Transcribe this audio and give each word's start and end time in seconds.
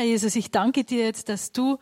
Herr 0.00 0.06
Jesus, 0.06 0.34
ich 0.34 0.50
danke 0.50 0.82
dir 0.82 1.04
jetzt, 1.04 1.28
dass 1.28 1.52
du 1.52 1.76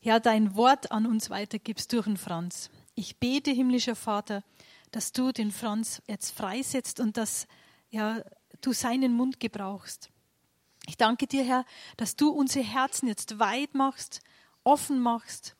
ja 0.00 0.18
dein 0.18 0.56
Wort 0.56 0.90
an 0.90 1.06
uns 1.06 1.30
weitergibst 1.30 1.92
durch 1.92 2.06
den 2.06 2.16
Franz. 2.16 2.68
Ich 2.96 3.18
bete, 3.18 3.52
himmlischer 3.52 3.94
Vater, 3.94 4.42
dass 4.90 5.12
du 5.12 5.30
den 5.30 5.52
Franz 5.52 6.02
jetzt 6.08 6.32
freisetzt 6.36 6.98
und 6.98 7.16
dass 7.16 7.46
ja, 7.90 8.24
du 8.60 8.72
seinen 8.72 9.12
Mund 9.12 9.38
gebrauchst. 9.38 10.10
Ich 10.88 10.96
danke 10.96 11.28
dir, 11.28 11.44
Herr, 11.44 11.64
dass 11.96 12.16
du 12.16 12.30
unsere 12.30 12.64
Herzen 12.64 13.06
jetzt 13.06 13.38
weit 13.38 13.72
machst, 13.72 14.20
offen 14.64 14.98
machst. 14.98 15.54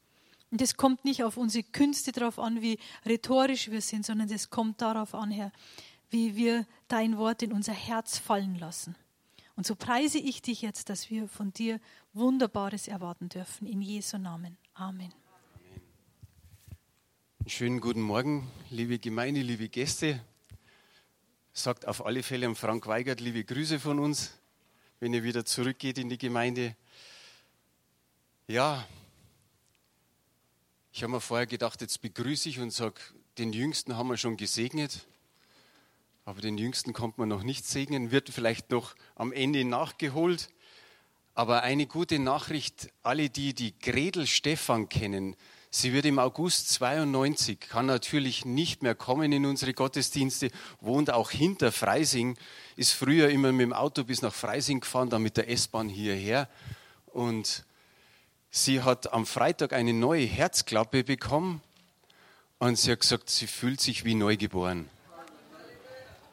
Und 0.51 0.61
es 0.61 0.77
kommt 0.77 1.05
nicht 1.05 1.23
auf 1.23 1.37
unsere 1.37 1.63
Künste 1.63 2.11
darauf 2.11 2.41
an, 2.41 2.61
wie 2.61 2.81
rhetorisch 3.07 3.71
wir 3.71 3.83
sind, 3.83 4.05
sondern 4.05 4.29
es 4.31 4.51
kommt 4.51 4.83
darauf 4.83 5.15
an, 5.15 5.31
Herr, 5.31 5.53
wie 6.11 6.35
wir 6.35 6.67
dein 6.89 7.19
Wort 7.19 7.45
in 7.45 7.53
unser 7.53 7.73
Herz 7.73 8.19
fallen 8.19 8.59
lassen. 8.59 8.97
Und 9.61 9.67
so 9.67 9.75
preise 9.75 10.17
ich 10.17 10.41
dich 10.41 10.63
jetzt, 10.63 10.89
dass 10.89 11.11
wir 11.11 11.29
von 11.29 11.53
dir 11.53 11.81
Wunderbares 12.13 12.89
erwarten 12.89 13.29
dürfen. 13.29 13.69
In 13.69 13.81
Jesu 13.81 14.19
Namen. 14.19 14.57
Amen. 14.75 15.15
Schönen 17.47 17.81
guten 17.81 18.03
Morgen, 18.03 18.51
liebe 18.69 18.99
Gemeinde, 18.99 19.43
liebe 19.43 19.69
Gäste. 19.69 20.21
Sagt 21.53 21.87
auf 21.87 22.05
alle 22.05 22.25
Fälle 22.25 22.47
an 22.47 22.57
Frank 22.57 22.87
Weigert 22.89 23.21
liebe 23.21 23.45
Grüße 23.45 23.79
von 23.79 24.01
uns, 24.01 24.39
wenn 24.99 25.15
ihr 25.15 25.23
wieder 25.23 25.45
zurückgeht 25.45 25.99
in 25.99 26.09
die 26.09 26.19
Gemeinde. 26.19 26.77
Ja, 28.49 28.85
ich 30.93 31.05
habe 31.05 31.13
mir 31.13 31.21
vorher 31.21 31.47
gedacht, 31.47 31.81
jetzt 31.81 32.03
begrüße 32.03 32.49
ich 32.49 32.59
und 32.59 32.73
sage, 32.73 33.01
den 33.39 33.53
Jüngsten 33.53 33.97
haben 33.97 34.09
wir 34.09 34.17
schon 34.17 34.37
gesegnet. 34.37 35.07
Aber 36.25 36.41
den 36.41 36.59
Jüngsten 36.59 36.93
kommt 36.93 37.19
man 37.19 37.29
noch 37.29 37.45
nicht 37.45 37.65
segnen, 37.65 38.11
wird 38.11 38.31
vielleicht 38.31 38.71
noch 38.71 38.97
am 39.15 39.33
Ende 39.33 39.65
nachgeholt. 39.65 40.51
Aber 41.35 41.63
eine 41.63 41.87
gute 41.87 42.19
Nachricht, 42.19 42.91
alle 43.03 43.31
die, 43.31 43.55
die 43.55 43.79
Gretel 43.79 44.27
Stephan 44.27 44.89
kennen, 44.89 45.37
sie 45.71 45.93
wird 45.93 46.05
im 46.05 46.19
August 46.19 46.71
92, 46.71 47.61
kann 47.61 47.87
natürlich 47.87 48.45
nicht 48.45 48.83
mehr 48.83 48.95
kommen 48.95 49.33
in 49.33 49.47
unsere 49.47 49.73
Gottesdienste, 49.73 50.51
wohnt 50.81 51.11
auch 51.13 51.31
hinter 51.31 51.73
Freising, 51.73 52.37
ist 52.77 52.93
früher 52.93 53.31
immer 53.31 53.53
mit 53.53 53.63
dem 53.63 53.73
Auto 53.73 54.05
bis 54.05 54.23
nach 54.23 54.35
Freising 54.35 54.81
gefahren, 54.81 55.11
dann 55.11 55.23
mit 55.23 55.37
der 55.37 55.49
S-Bahn 55.49 55.89
hierher. 55.89 56.49
Und 57.07 57.65
sie 58.51 58.83
hat 58.83 59.13
am 59.13 59.27
Freitag 59.27 59.73
eine 59.73 59.93
neue 59.93 60.25
Herzklappe 60.25 61.05
bekommen 61.05 61.63
und 62.59 62.77
sie 62.77 62.93
hat 62.93 63.01
gesagt, 63.01 63.31
sie 63.31 63.47
fühlt 63.47 63.81
sich 63.81 64.05
wie 64.05 64.15
neugeboren. 64.15 64.89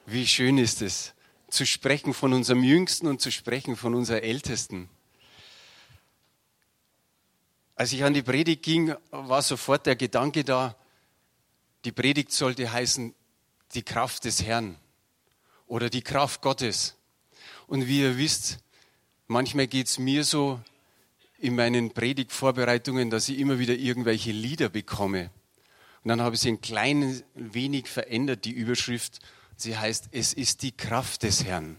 Wie 0.06 0.26
schön 0.26 0.58
ist 0.58 0.82
es, 0.82 1.14
zu 1.50 1.66
sprechen 1.66 2.14
von 2.14 2.34
unserem 2.34 2.64
Jüngsten 2.64 3.08
und 3.08 3.22
zu 3.22 3.32
sprechen 3.32 3.76
von 3.76 3.96
unserer 3.96 4.24
Ältesten. 4.24 4.90
Als 7.76 7.94
ich 7.94 8.04
an 8.04 8.14
die 8.14 8.24
Predigt 8.24 8.64
ging, 8.64 8.96
war 9.12 9.42
sofort 9.42 9.86
der 9.86 9.96
Gedanke 9.96 10.44
da, 10.44 10.76
die 11.86 11.92
Predigt 11.92 12.32
sollte 12.32 12.72
heißen, 12.72 13.14
die 13.74 13.84
Kraft 13.84 14.26
des 14.26 14.44
Herrn 14.44 14.76
oder 15.68 15.90
die 15.90 16.02
Kraft 16.02 16.42
Gottes. 16.42 16.96
Und 17.68 17.88
wie 17.88 18.02
ihr 18.02 18.18
wisst, 18.18 18.60
manchmal 19.28 19.68
geht 19.68 19.88
es 19.88 20.00
mir 20.00 20.24
so 20.24 20.60
in 21.38 21.56
meinen 21.56 21.92
Predigtvorbereitungen, 21.92 23.10
dass 23.10 23.30
ich 23.30 23.38
immer 23.38 23.60
wieder 23.60 23.76
irgendwelche 23.76 24.32
Lieder 24.32 24.70
bekomme. 24.70 25.30
Und 26.04 26.10
dann 26.10 26.22
habe 26.22 26.36
ich 26.36 26.42
sie 26.42 26.54
ein 26.54 26.62
klein 26.62 27.22
wenig 27.36 27.88
verändert, 27.88 28.46
die 28.46 28.52
Überschrift, 28.52 29.20
Sie 29.60 29.76
heißt, 29.76 30.10
es 30.12 30.34
ist 30.34 30.62
die 30.62 30.72
Kraft 30.72 31.24
des 31.24 31.44
Herrn. 31.44 31.78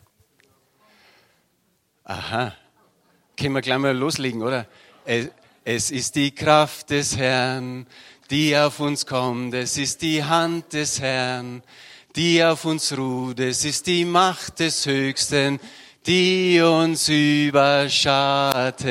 Aha. 2.02 2.52
Können 3.36 3.54
wir 3.54 3.60
gleich 3.60 3.78
mal 3.78 3.96
loslegen, 3.96 4.42
oder? 4.42 4.66
Es 5.64 5.92
ist 5.92 6.16
die 6.16 6.34
Kraft 6.34 6.90
des 6.90 7.16
Herrn, 7.16 7.86
die 8.30 8.56
auf 8.56 8.80
uns 8.80 9.06
kommt. 9.06 9.54
Es 9.54 9.78
ist 9.78 10.02
die 10.02 10.24
Hand 10.24 10.72
des 10.72 11.00
Herrn, 11.00 11.62
die 12.16 12.42
auf 12.42 12.64
uns 12.64 12.98
ruht. 12.98 13.38
Es 13.38 13.64
ist 13.64 13.86
die 13.86 14.04
Macht 14.04 14.58
des 14.58 14.84
Höchsten, 14.84 15.60
die 16.04 16.60
uns 16.60 17.08
überschattet. 17.08 18.82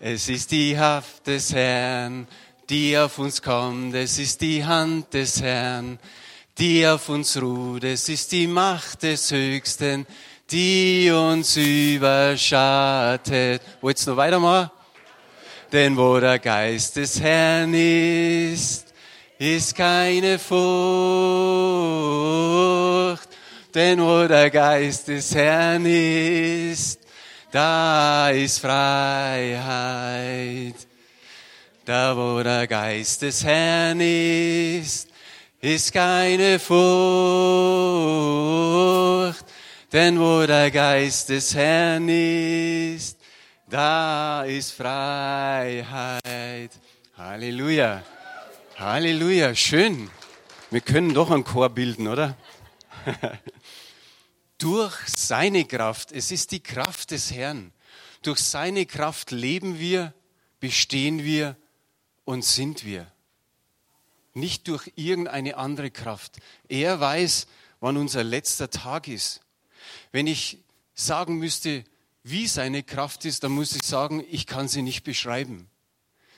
Es 0.00 0.28
ist 0.28 0.50
die 0.50 0.76
Haft 0.76 1.28
des 1.28 1.54
Herrn, 1.54 2.26
die 2.68 2.98
auf 2.98 3.20
uns 3.20 3.40
kommt. 3.40 3.94
Es 3.94 4.18
ist 4.18 4.40
die 4.40 4.64
Hand 4.64 5.14
des 5.14 5.40
Herrn, 5.40 6.00
die 6.58 6.86
auf 6.86 7.08
uns 7.08 7.40
ruht. 7.40 7.84
Es 7.84 8.08
ist 8.08 8.32
die 8.32 8.46
Macht 8.46 9.02
des 9.02 9.30
Höchsten, 9.30 10.06
die 10.50 11.10
uns 11.10 11.56
überschattet. 11.56 13.62
Wollt 13.80 14.00
ihr 14.00 14.10
noch 14.10 14.16
weitermachen? 14.16 14.70
Denn 15.72 15.96
wo 15.96 16.20
der 16.20 16.38
Geist 16.38 16.96
des 16.96 17.20
Herrn 17.20 17.74
ist, 17.74 18.86
ist 19.38 19.74
keine 19.74 20.38
Furcht. 20.38 20.58
Denn 23.74 24.00
wo 24.00 24.26
der 24.26 24.50
Geist 24.50 25.08
des 25.08 25.34
Herrn 25.34 25.84
ist, 25.84 27.00
da 27.50 28.30
ist 28.30 28.60
Freiheit. 28.60 29.66
Da 31.84 32.16
wo 32.16 32.42
der 32.42 32.66
Geist 32.66 33.20
des 33.22 33.44
Herrn 33.44 34.00
ist, 34.00 35.08
ist 35.60 35.92
keine 35.92 36.58
Furcht, 36.58 36.76
denn 39.92 40.18
wo 40.20 40.44
der 40.46 40.70
Geist 40.70 41.30
des 41.30 41.54
Herrn 41.54 42.08
ist, 42.08 43.18
da 43.68 44.42
ist 44.44 44.72
Freiheit. 44.72 46.70
Halleluja. 47.16 48.02
Halleluja. 48.76 49.54
Schön. 49.54 50.10
Wir 50.70 50.82
können 50.82 51.14
doch 51.14 51.30
einen 51.30 51.44
Chor 51.44 51.70
bilden, 51.70 52.08
oder? 52.08 52.36
Durch 54.58 54.94
seine 55.06 55.64
Kraft, 55.64 56.12
es 56.12 56.30
ist 56.30 56.52
die 56.52 56.62
Kraft 56.62 57.10
des 57.12 57.32
Herrn. 57.32 57.72
Durch 58.22 58.40
seine 58.40 58.84
Kraft 58.84 59.30
leben 59.30 59.78
wir, 59.78 60.12
bestehen 60.60 61.24
wir 61.24 61.56
und 62.24 62.44
sind 62.44 62.84
wir 62.84 63.10
nicht 64.36 64.68
durch 64.68 64.92
irgendeine 64.96 65.56
andere 65.56 65.90
Kraft. 65.90 66.36
Er 66.68 67.00
weiß, 67.00 67.46
wann 67.80 67.96
unser 67.96 68.22
letzter 68.22 68.70
Tag 68.70 69.08
ist. 69.08 69.40
Wenn 70.12 70.26
ich 70.26 70.58
sagen 70.94 71.38
müsste, 71.38 71.84
wie 72.22 72.46
seine 72.46 72.82
Kraft 72.82 73.24
ist, 73.24 73.44
dann 73.44 73.52
muss 73.52 73.74
ich 73.74 73.84
sagen, 73.84 74.24
ich 74.30 74.46
kann 74.46 74.68
sie 74.68 74.82
nicht 74.82 75.04
beschreiben. 75.04 75.68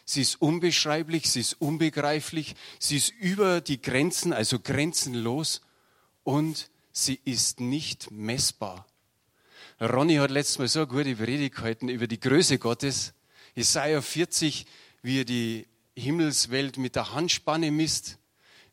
Sie 0.04 0.22
ist 0.22 0.40
unbeschreiblich, 0.40 1.30
sie 1.30 1.40
ist 1.40 1.60
unbegreiflich, 1.60 2.56
sie 2.78 2.96
ist 2.96 3.10
über 3.20 3.60
die 3.60 3.80
Grenzen, 3.80 4.32
also 4.32 4.58
grenzenlos 4.58 5.60
und 6.24 6.70
sie 6.92 7.20
ist 7.24 7.60
nicht 7.60 8.10
messbar. 8.10 8.86
Ronny 9.80 10.16
hat 10.16 10.30
letztes 10.30 10.58
Mal 10.58 10.68
so 10.68 10.80
eine 10.80 10.88
gute 10.88 11.16
Predigt 11.16 11.56
gehalten 11.56 11.88
über 11.88 12.06
die 12.06 12.18
Größe 12.18 12.58
Gottes. 12.58 13.12
Jesaja 13.54 14.02
40, 14.02 14.66
wie 15.02 15.20
er 15.20 15.24
die 15.24 15.66
Himmelswelt 15.98 16.78
mit 16.78 16.96
der 16.96 17.12
Handspanne 17.12 17.70
misst, 17.70 18.18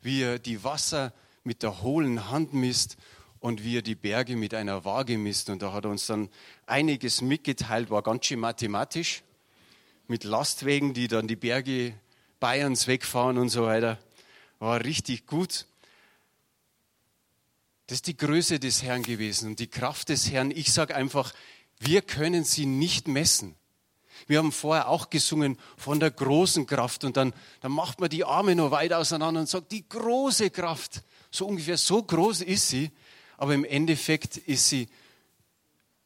wie 0.02 0.22
er 0.22 0.40
die 0.40 0.64
Wasser 0.64 1.14
mit 1.44 1.64
der 1.64 1.82
hohlen 1.82 2.30
Hand 2.30 2.54
misst 2.54 2.98
und 3.40 3.64
wie 3.64 3.78
er 3.78 3.82
die 3.82 3.96
Berge 3.96 4.36
mit 4.36 4.54
einer 4.54 4.86
Waage 4.86 5.18
misst. 5.18 5.50
Und 5.50 5.62
da 5.62 5.74
hat 5.74 5.86
er 5.86 5.92
uns 5.92 6.08
dann 6.08 6.30
einiges 6.66 7.22
mitgeteilt, 7.22 7.90
war 7.90 8.02
ganz 8.02 8.26
schön 8.26 8.40
mathematisch, 8.40 9.24
mit 10.08 10.24
Lastwegen, 10.24 10.94
die 10.94 11.08
dann 11.08 11.28
die 11.28 11.36
Berge 11.36 11.94
Bayerns 12.40 12.88
wegfahren 12.88 13.38
und 13.38 13.50
so 13.50 13.64
weiter. 13.64 14.00
War 14.60 14.84
richtig 14.84 15.26
gut. 15.26 15.66
Das 17.88 17.98
ist 17.98 18.08
die 18.08 18.18
Größe 18.18 18.60
des 18.60 18.84
Herrn 18.84 19.04
gewesen 19.04 19.50
und 19.50 19.60
die 19.60 19.68
Kraft 19.68 20.10
des 20.10 20.32
Herrn. 20.32 20.52
Ich 20.52 20.74
sage 20.74 20.96
einfach, 20.96 21.34
wir 21.80 22.02
können 22.02 22.44
sie 22.44 22.66
nicht 22.66 23.08
messen. 23.08 23.56
Wir 24.28 24.40
haben 24.40 24.52
vorher 24.52 24.90
auch 24.90 25.10
gesungen 25.10 25.58
von 25.78 26.00
der 26.00 26.12
großen 26.12 26.66
Kraft 26.66 27.04
und 27.04 27.16
dann, 27.16 27.34
dann 27.62 27.72
macht 27.72 28.00
man 28.00 28.10
die 28.10 28.24
Arme 28.24 28.56
noch 28.56 28.72
weit 28.72 28.94
auseinander 28.94 29.42
und 29.42 29.50
sagt, 29.50 29.72
die 29.72 29.88
große 29.88 30.50
Kraft. 30.50 31.04
So 31.30 31.46
ungefähr, 31.46 31.78
so 31.78 32.02
groß 32.02 32.42
ist 32.42 32.70
sie, 32.70 32.92
aber 33.38 33.54
im 33.54 33.66
Endeffekt 33.66 34.38
ist 34.38 34.70
sie 34.70 34.88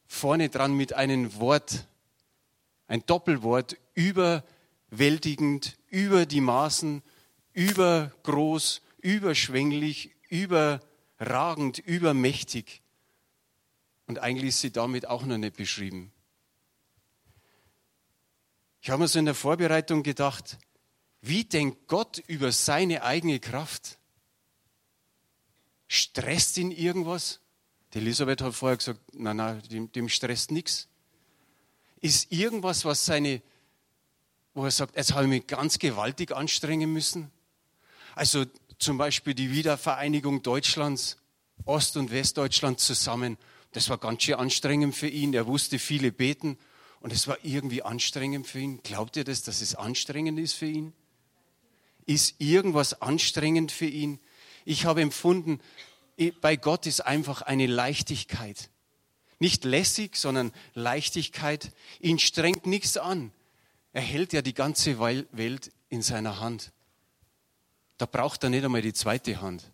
vorne 0.05 0.49
dran 0.49 0.73
mit 0.73 0.93
einem 0.93 1.33
Wort, 1.39 1.85
ein 2.87 3.05
Doppelwort, 3.05 3.77
überwältigend, 3.93 5.77
über 5.87 6.25
die 6.25 6.41
Maßen, 6.41 7.03
übergroß, 7.53 8.81
überschwänglich, 8.97 10.11
überragend, 10.27 11.77
übermächtig. 11.79 12.81
Und 14.07 14.19
eigentlich 14.19 14.49
ist 14.49 14.61
sie 14.61 14.71
damit 14.71 15.07
auch 15.07 15.23
noch 15.23 15.37
nicht 15.37 15.55
beschrieben. 15.55 16.11
Ich 18.81 18.89
habe 18.89 19.01
mir 19.01 19.07
so 19.07 19.19
in 19.19 19.25
der 19.25 19.35
Vorbereitung 19.35 20.03
gedacht, 20.03 20.57
wie 21.21 21.43
denkt 21.43 21.87
Gott 21.87 22.17
über 22.27 22.51
seine 22.51 23.03
eigene 23.03 23.39
Kraft? 23.39 23.97
Stresst 25.87 26.57
ihn 26.57 26.71
irgendwas? 26.71 27.41
Die 27.93 27.97
Elisabeth 27.97 28.41
hat 28.41 28.53
vorher 28.53 28.77
gesagt, 28.77 29.01
nein, 29.13 29.37
nein, 29.37 29.61
dem, 29.69 29.91
dem 29.91 30.07
stresst 30.07 30.51
nichts. 30.51 30.87
Ist 31.99 32.31
irgendwas, 32.31 32.85
was 32.85 33.05
seine, 33.05 33.41
wo 34.53 34.63
er 34.63 34.71
sagt, 34.71 34.95
jetzt 34.95 35.13
habe 35.13 35.23
ich 35.23 35.29
mich 35.29 35.47
ganz 35.47 35.79
gewaltig 35.79 36.31
anstrengen 36.31 36.93
müssen? 36.93 37.31
Also 38.15 38.45
zum 38.77 38.97
Beispiel 38.97 39.33
die 39.33 39.51
Wiedervereinigung 39.51 40.41
Deutschlands, 40.41 41.17
Ost- 41.65 41.97
und 41.97 42.11
Westdeutschland 42.11 42.79
zusammen. 42.79 43.37
Das 43.73 43.89
war 43.89 43.97
ganz 43.97 44.23
schön 44.23 44.35
anstrengend 44.35 44.95
für 44.95 45.09
ihn. 45.09 45.33
Er 45.33 45.47
wusste 45.47 45.79
viele 45.79 46.13
beten 46.13 46.57
und 47.01 47.13
es 47.13 47.27
war 47.27 47.37
irgendwie 47.43 47.83
anstrengend 47.83 48.47
für 48.47 48.59
ihn. 48.59 48.81
Glaubt 48.83 49.15
ihr 49.15 49.23
das, 49.23 49.43
dass 49.43 49.61
es 49.61 49.75
anstrengend 49.75 50.39
ist 50.39 50.53
für 50.53 50.65
ihn? 50.65 50.93
Ist 52.05 52.35
irgendwas 52.39 53.01
anstrengend 53.01 53.71
für 53.71 53.85
ihn? 53.85 54.19
Ich 54.65 54.85
habe 54.85 55.01
empfunden, 55.01 55.59
bei 56.41 56.55
Gott 56.55 56.85
ist 56.85 57.01
einfach 57.01 57.41
eine 57.41 57.67
Leichtigkeit. 57.67 58.69
Nicht 59.39 59.63
lässig, 59.63 60.17
sondern 60.17 60.51
Leichtigkeit. 60.73 61.71
Ihn 62.01 62.19
strengt 62.19 62.65
nichts 62.65 62.97
an. 62.97 63.31
Er 63.93 64.01
hält 64.01 64.33
ja 64.33 64.41
die 64.41 64.53
ganze 64.53 64.99
Welt 64.99 65.71
in 65.89 66.01
seiner 66.01 66.39
Hand. 66.41 66.73
Da 67.97 68.05
braucht 68.05 68.43
er 68.43 68.49
nicht 68.49 68.65
einmal 68.65 68.81
die 68.81 68.93
zweite 68.93 69.41
Hand. 69.41 69.71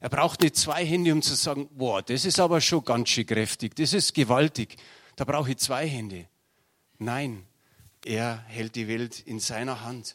Er 0.00 0.08
braucht 0.08 0.42
nicht 0.42 0.56
zwei 0.56 0.86
Hände, 0.86 1.12
um 1.12 1.22
zu 1.22 1.34
sagen, 1.34 1.68
boah, 1.72 2.02
das 2.02 2.24
ist 2.24 2.38
aber 2.38 2.60
schon 2.60 2.84
ganz 2.84 3.08
schön 3.08 3.26
kräftig, 3.26 3.74
das 3.74 3.92
ist 3.92 4.14
gewaltig. 4.14 4.76
Da 5.18 5.24
brauche 5.24 5.50
ich 5.50 5.58
zwei 5.58 5.84
Hände. 5.88 6.28
Nein, 6.98 7.44
er 8.04 8.38
hält 8.46 8.76
die 8.76 8.86
Welt 8.86 9.18
in 9.18 9.40
seiner 9.40 9.80
Hand. 9.80 10.14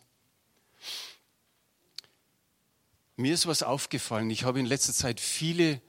Mir 3.17 3.33
ist 3.33 3.45
was 3.45 3.63
aufgefallen. 3.63 4.29
Ich 4.29 4.45
habe 4.45 4.61
in 4.61 4.65
letzter 4.65 4.93
Zeit 4.93 5.19
viele 5.19 5.81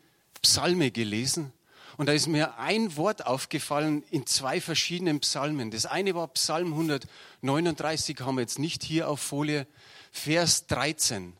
Psalme 0.42 0.90
gelesen 0.90 1.52
und 1.96 2.06
da 2.06 2.12
ist 2.12 2.26
mir 2.26 2.58
ein 2.58 2.96
Wort 2.96 3.24
aufgefallen 3.24 4.02
in 4.10 4.26
zwei 4.26 4.60
verschiedenen 4.60 5.20
Psalmen. 5.20 5.70
Das 5.70 5.86
eine 5.86 6.16
war 6.16 6.26
Psalm 6.32 6.72
139, 6.72 8.18
haben 8.18 8.34
wir 8.34 8.40
jetzt 8.40 8.58
nicht 8.58 8.82
hier 8.82 9.08
auf 9.08 9.20
Folie, 9.20 9.68
Vers 10.10 10.66
13. 10.66 11.34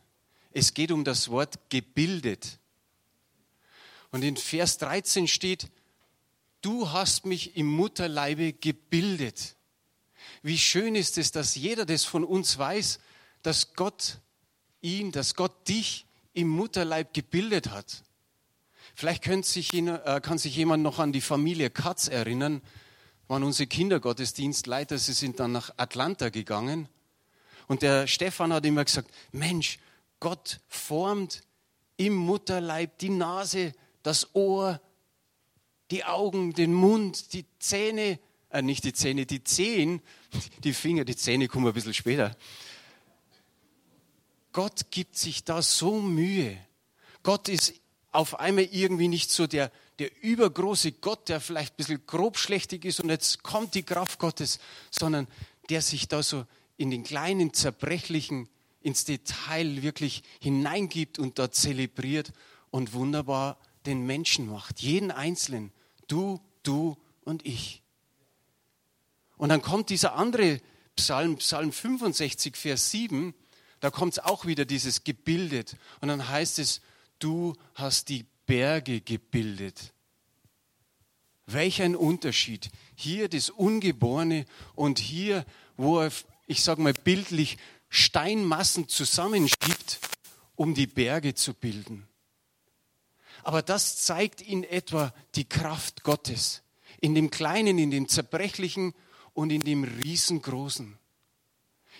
Es 0.52 0.74
geht 0.74 0.92
um 0.92 1.02
das 1.02 1.28
Wort 1.28 1.58
gebildet. 1.70 2.60
Und 4.12 4.22
in 4.22 4.36
Vers 4.36 4.78
13 4.78 5.26
steht, 5.26 5.68
du 6.64 6.90
hast 6.90 7.26
mich 7.26 7.56
im 7.56 7.66
Mutterleibe 7.66 8.54
gebildet. 8.54 9.56
Wie 10.42 10.58
schön 10.58 10.94
ist 10.94 11.18
es, 11.18 11.30
dass 11.30 11.54
jeder 11.54 11.84
das 11.84 12.04
von 12.04 12.24
uns 12.24 12.56
weiß, 12.58 13.00
dass 13.42 13.74
Gott 13.74 14.20
ihn, 14.80 15.12
dass 15.12 15.34
Gott 15.34 15.68
dich 15.68 16.06
im 16.32 16.48
Mutterleib 16.48 17.12
gebildet 17.12 17.70
hat. 17.70 18.04
Vielleicht 18.94 19.24
sich, 19.44 19.74
äh, 19.74 20.20
kann 20.22 20.38
sich 20.38 20.56
jemand 20.56 20.82
noch 20.82 20.98
an 20.98 21.12
die 21.12 21.20
Familie 21.20 21.68
Katz 21.70 22.08
erinnern, 22.08 22.62
waren 23.28 23.42
unsere 23.42 23.66
Kindergottesdienstleiter, 23.66 24.98
sie 24.98 25.12
sind 25.12 25.40
dann 25.40 25.52
nach 25.52 25.70
Atlanta 25.76 26.28
gegangen. 26.28 26.88
Und 27.66 27.82
der 27.82 28.06
Stefan 28.06 28.52
hat 28.52 28.64
immer 28.64 28.84
gesagt, 28.84 29.10
Mensch, 29.32 29.78
Gott 30.20 30.60
formt 30.68 31.42
im 31.96 32.14
Mutterleib 32.14 32.98
die 32.98 33.10
Nase, 33.10 33.72
das 34.02 34.34
Ohr, 34.34 34.80
die 35.94 36.04
Augen, 36.04 36.52
den 36.54 36.74
Mund, 36.74 37.32
die 37.34 37.44
Zähne, 37.60 38.18
äh, 38.50 38.62
nicht 38.62 38.82
die 38.82 38.92
Zähne, 38.92 39.26
die 39.26 39.44
Zehen, 39.44 40.02
die 40.64 40.72
Finger, 40.72 41.04
die 41.04 41.14
Zähne 41.14 41.46
kommen 41.46 41.68
ein 41.68 41.72
bisschen 41.72 41.94
später. 41.94 42.36
Gott 44.52 44.90
gibt 44.90 45.16
sich 45.16 45.44
da 45.44 45.62
so 45.62 46.00
Mühe. 46.00 46.58
Gott 47.22 47.48
ist 47.48 47.74
auf 48.10 48.40
einmal 48.40 48.64
irgendwie 48.72 49.06
nicht 49.06 49.30
so 49.30 49.46
der, 49.46 49.70
der 50.00 50.10
übergroße 50.20 50.90
Gott, 50.92 51.28
der 51.28 51.40
vielleicht 51.40 51.74
ein 51.74 51.76
bisschen 51.76 52.06
grobschlächtig 52.06 52.84
ist 52.84 52.98
und 52.98 53.08
jetzt 53.08 53.44
kommt 53.44 53.76
die 53.76 53.84
Kraft 53.84 54.18
Gottes, 54.18 54.58
sondern 54.90 55.28
der 55.70 55.80
sich 55.80 56.08
da 56.08 56.24
so 56.24 56.44
in 56.76 56.90
den 56.90 57.04
kleinen, 57.04 57.54
zerbrechlichen 57.54 58.48
ins 58.80 59.04
Detail 59.04 59.82
wirklich 59.82 60.24
hineingibt 60.40 61.20
und 61.20 61.38
dort 61.38 61.54
zelebriert 61.54 62.32
und 62.72 62.94
wunderbar 62.94 63.58
den 63.86 64.04
Menschen 64.06 64.48
macht. 64.48 64.80
Jeden 64.80 65.12
Einzelnen. 65.12 65.72
Du, 66.06 66.40
du 66.62 66.96
und 67.22 67.46
ich. 67.46 67.82
Und 69.36 69.48
dann 69.48 69.62
kommt 69.62 69.90
dieser 69.90 70.14
andere 70.14 70.60
Psalm, 70.96 71.36
Psalm 71.36 71.72
65, 71.72 72.56
Vers 72.56 72.90
7, 72.90 73.34
da 73.80 73.90
kommt 73.90 74.14
es 74.14 74.18
auch 74.18 74.46
wieder 74.46 74.64
dieses 74.64 75.04
gebildet. 75.04 75.76
Und 76.00 76.08
dann 76.08 76.28
heißt 76.28 76.58
es, 76.58 76.80
du 77.18 77.54
hast 77.74 78.08
die 78.08 78.24
Berge 78.46 79.00
gebildet. 79.00 79.92
Welch 81.46 81.82
ein 81.82 81.94
Unterschied. 81.94 82.70
Hier 82.94 83.28
das 83.28 83.50
Ungeborene 83.50 84.46
und 84.74 84.98
hier, 84.98 85.44
wo 85.76 86.00
er, 86.00 86.10
ich 86.46 86.62
sage 86.62 86.80
mal 86.80 86.94
bildlich, 86.94 87.58
Steinmassen 87.90 88.88
zusammenschiebt, 88.88 90.00
um 90.56 90.74
die 90.74 90.86
Berge 90.86 91.34
zu 91.34 91.52
bilden. 91.52 92.08
Aber 93.44 93.62
das 93.62 93.98
zeigt 93.98 94.40
in 94.40 94.64
etwa 94.64 95.12
die 95.34 95.44
Kraft 95.44 96.02
Gottes. 96.02 96.62
In 97.00 97.14
dem 97.14 97.30
Kleinen, 97.30 97.78
in 97.78 97.90
dem 97.90 98.08
Zerbrechlichen 98.08 98.94
und 99.34 99.50
in 99.50 99.60
dem 99.60 99.84
Riesengroßen. 99.84 100.98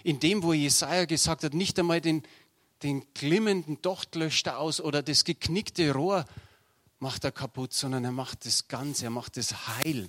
In 0.03 0.21
dem, 0.21 0.43
wo 0.43 0.53
Jesaja 0.53 1.05
gesagt 1.05 1.45
hat, 1.45 1.55
nicht 1.55 1.79
einmal 1.79 2.01
den, 2.01 2.23
den 2.83 3.05
glimmenden 3.15 3.81
Docht 3.83 4.15
löscht 4.15 4.47
er 4.47 4.59
aus 4.59 4.81
oder 4.81 5.03
das 5.03 5.25
geknickte 5.25 5.93
Rohr 5.93 6.25
macht 6.99 7.25
er 7.25 7.33
kaputt, 7.33 7.73
sondern 7.73 8.05
er 8.05 8.13
macht 8.13 8.47
das 8.47 8.69
Ganze, 8.69 9.05
er 9.05 9.11
macht 9.11 9.37
das 9.37 9.69
Heil. 9.69 10.09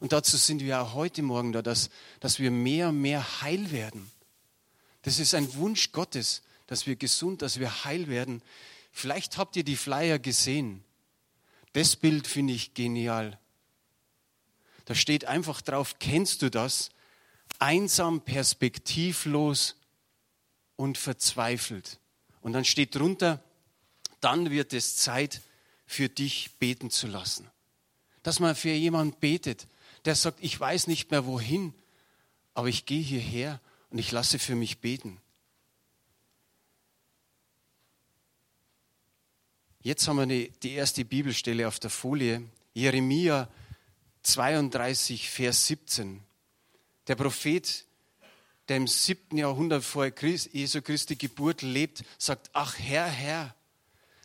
Und 0.00 0.12
dazu 0.12 0.36
sind 0.36 0.62
wir 0.62 0.80
auch 0.80 0.94
heute 0.94 1.22
Morgen 1.22 1.52
da, 1.52 1.62
dass, 1.62 1.90
dass 2.18 2.38
wir 2.38 2.50
mehr 2.50 2.88
und 2.88 3.00
mehr 3.00 3.42
heil 3.42 3.70
werden. 3.70 4.10
Das 5.02 5.18
ist 5.18 5.34
ein 5.34 5.54
Wunsch 5.54 5.92
Gottes, 5.92 6.42
dass 6.66 6.86
wir 6.86 6.96
gesund, 6.96 7.42
dass 7.42 7.60
wir 7.60 7.84
heil 7.84 8.08
werden. 8.08 8.42
Vielleicht 8.92 9.38
habt 9.38 9.56
ihr 9.56 9.64
die 9.64 9.76
Flyer 9.76 10.18
gesehen. 10.18 10.84
Das 11.72 11.96
Bild 11.96 12.26
finde 12.26 12.52
ich 12.52 12.74
genial. 12.74 13.38
Da 14.84 14.94
steht 14.94 15.24
einfach 15.24 15.62
drauf, 15.62 15.98
kennst 15.98 16.42
du 16.42 16.50
das? 16.50 16.90
Einsam, 17.58 18.20
perspektivlos 18.20 19.76
und 20.76 20.98
verzweifelt. 20.98 21.98
Und 22.42 22.52
dann 22.52 22.64
steht 22.64 22.94
drunter, 22.94 23.42
dann 24.20 24.50
wird 24.50 24.72
es 24.72 24.96
Zeit 24.96 25.40
für 25.86 26.08
dich 26.08 26.50
beten 26.58 26.90
zu 26.90 27.06
lassen. 27.06 27.48
Dass 28.22 28.40
man 28.40 28.54
für 28.54 28.70
jemanden 28.70 29.18
betet, 29.18 29.66
der 30.04 30.14
sagt, 30.14 30.38
ich 30.42 30.58
weiß 30.58 30.86
nicht 30.86 31.10
mehr 31.10 31.26
wohin, 31.26 31.74
aber 32.54 32.68
ich 32.68 32.86
gehe 32.86 33.02
hierher 33.02 33.60
und 33.90 33.98
ich 33.98 34.12
lasse 34.12 34.38
für 34.38 34.54
mich 34.54 34.78
beten. 34.78 35.20
Jetzt 39.84 40.06
haben 40.06 40.28
wir 40.28 40.48
die 40.48 40.74
erste 40.74 41.04
Bibelstelle 41.04 41.66
auf 41.66 41.80
der 41.80 41.90
Folie, 41.90 42.44
Jeremia 42.72 43.48
32, 44.22 45.28
Vers 45.28 45.66
17. 45.66 46.22
Der 47.08 47.16
Prophet, 47.16 47.84
der 48.68 48.76
im 48.76 48.86
siebten 48.86 49.38
Jahrhundert 49.38 49.82
vor 49.82 50.06
Jesu 50.06 50.82
Christi 50.82 51.16
Geburt 51.16 51.62
lebt, 51.62 52.04
sagt, 52.16 52.50
ach 52.52 52.78
Herr, 52.78 53.08
Herr, 53.08 53.56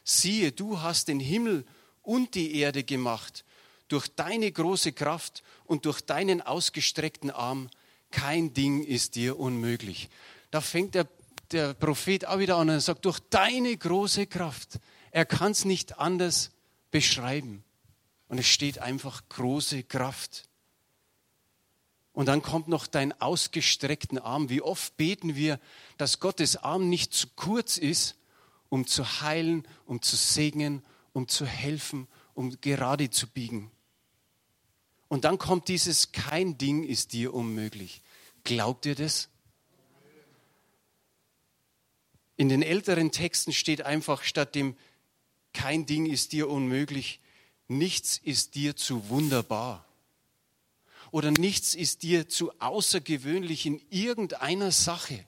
siehe, 0.04 0.52
du 0.52 0.80
hast 0.80 1.08
den 1.08 1.20
Himmel 1.20 1.66
und 2.04 2.36
die 2.36 2.60
Erde 2.60 2.84
gemacht. 2.84 3.44
Durch 3.88 4.10
deine 4.10 4.52
große 4.52 4.92
Kraft 4.92 5.42
und 5.66 5.88
durch 5.88 6.02
deinen 6.02 6.44
ausgestreckten 6.44 7.32
Arm 7.32 7.72
kein 8.12 8.54
Ding 8.54 8.84
ist 8.84 9.16
dir 9.16 9.40
unmöglich. 9.40 10.10
Da 10.52 10.62
fängt 10.62 10.94
der, 10.94 11.08
der 11.52 11.74
Prophet 11.74 12.28
auch 12.28 12.38
wieder 12.38 12.58
an 12.58 12.70
und 12.70 12.80
sagt, 12.80 13.06
durch 13.06 13.20
deine 13.32 13.76
große 13.76 14.28
Kraft. 14.28 14.80
Er 15.12 15.26
kann 15.26 15.52
es 15.52 15.66
nicht 15.66 16.00
anders 16.00 16.52
beschreiben. 16.92 17.64
Und 18.28 18.40
es 18.40 18.48
steht 18.48 18.80
einfach 18.80 19.28
große 19.30 19.84
Kraft. 19.84 20.48
Und 22.14 22.26
dann 22.26 22.42
kommt 22.42 22.68
noch 22.68 22.88
dein 22.88 23.20
ausgestreckten 23.22 24.18
Arm. 24.18 24.50
Wie 24.50 24.62
oft 24.62 24.98
beten 24.98 25.36
wir, 25.36 25.60
dass 25.98 26.20
Gottes 26.20 26.58
Arm 26.58 26.90
nicht 26.90 27.14
zu 27.14 27.28
kurz 27.36 27.78
ist, 27.78 28.16
um 28.70 28.88
zu 28.88 29.22
heilen, 29.22 29.68
um 29.86 30.02
zu 30.02 30.16
segnen, 30.16 30.84
um 31.14 31.28
zu 31.28 31.46
helfen, 31.46 32.08
um 32.34 32.60
gerade 32.60 33.10
zu 33.10 33.28
biegen. 33.28 33.72
Und 35.08 35.24
dann 35.24 35.38
kommt 35.38 35.68
dieses, 35.68 36.12
kein 36.12 36.58
Ding 36.58 36.84
ist 36.84 37.14
dir 37.14 37.34
unmöglich. 37.34 38.02
Glaubt 38.44 38.86
ihr 38.86 38.96
das? 38.96 39.30
In 42.36 42.50
den 42.50 42.62
älteren 42.62 43.12
Texten 43.12 43.54
steht 43.54 43.82
einfach 43.82 44.24
statt 44.24 44.54
dem, 44.54 44.76
kein 45.58 45.88
Ding 45.88 46.06
ist 46.06 46.34
dir 46.34 46.50
unmöglich, 46.50 47.20
nichts 47.68 48.20
ist 48.24 48.54
dir 48.54 48.76
zu 48.76 49.10
wunderbar. 49.10 49.84
Oder 51.10 51.32
nichts 51.32 51.74
ist 51.74 52.04
dir 52.04 52.30
zu 52.30 52.52
außergewöhnlich 52.60 53.66
in 53.66 53.82
irgendeiner 53.90 54.72
Sache. 54.72 55.26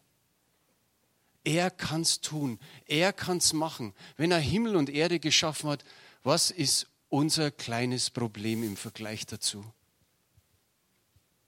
Er 1.43 1.71
kann 1.71 2.01
es 2.01 2.21
tun, 2.21 2.59
er 2.86 3.12
kann 3.12 3.38
es 3.38 3.53
machen. 3.53 3.95
Wenn 4.17 4.29
er 4.29 4.38
Himmel 4.38 4.75
und 4.75 4.91
Erde 4.91 5.19
geschaffen 5.19 5.71
hat, 5.71 5.83
was 6.21 6.51
ist 6.51 6.86
unser 7.09 7.50
kleines 7.50 8.12
Problem 8.12 8.62
im 8.62 8.77
Vergleich 8.77 9.25
dazu. 9.25 9.65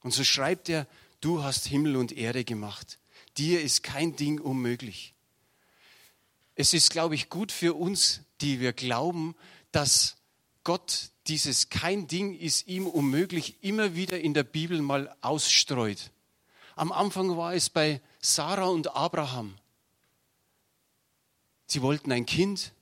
Und 0.01 0.11
so 0.11 0.23
schreibt 0.23 0.69
er, 0.69 0.88
du 1.19 1.43
hast 1.43 1.67
Himmel 1.67 1.97
und 1.97 2.13
Erde 2.13 2.43
gemacht. 2.45 2.97
Dir 3.38 3.61
ist 3.61 3.83
kein 3.83 4.15
Ding 4.15 4.39
unmöglich. 4.39 5.13
Es 6.55 6.73
ist, 6.73 6.89
glaube 6.89 7.13
ich, 7.13 7.29
gut 7.29 7.51
für 7.51 7.75
uns, 7.75 8.21
die 8.41 8.60
wir 8.60 8.74
glauben, 8.74 9.36
dass 9.71 10.17
Gott 10.63 11.12
dieses 11.27 11.69
kein 11.69 12.07
Ding 12.07 12.38
ist 12.38 12.67
ihm 12.67 12.88
unmöglich 12.88 13.63
immer 13.63 13.95
wieder 13.95 14.19
in 14.19 14.33
der 14.33 14.43
Bibel 14.43 14.81
mal 14.81 15.15
ausstreut. 15.21 16.12
Am 16.75 16.91
Anfang 16.91 17.38
war 17.38 17.53
es 17.53 17.69
bei 17.69 18.01
Sarah 18.19 18.67
und 18.67 18.95
Abraham. 18.95 19.55
Sie 21.67 21.81
wollten 21.81 22.12
ein 22.12 22.25
Kind, 22.25 22.74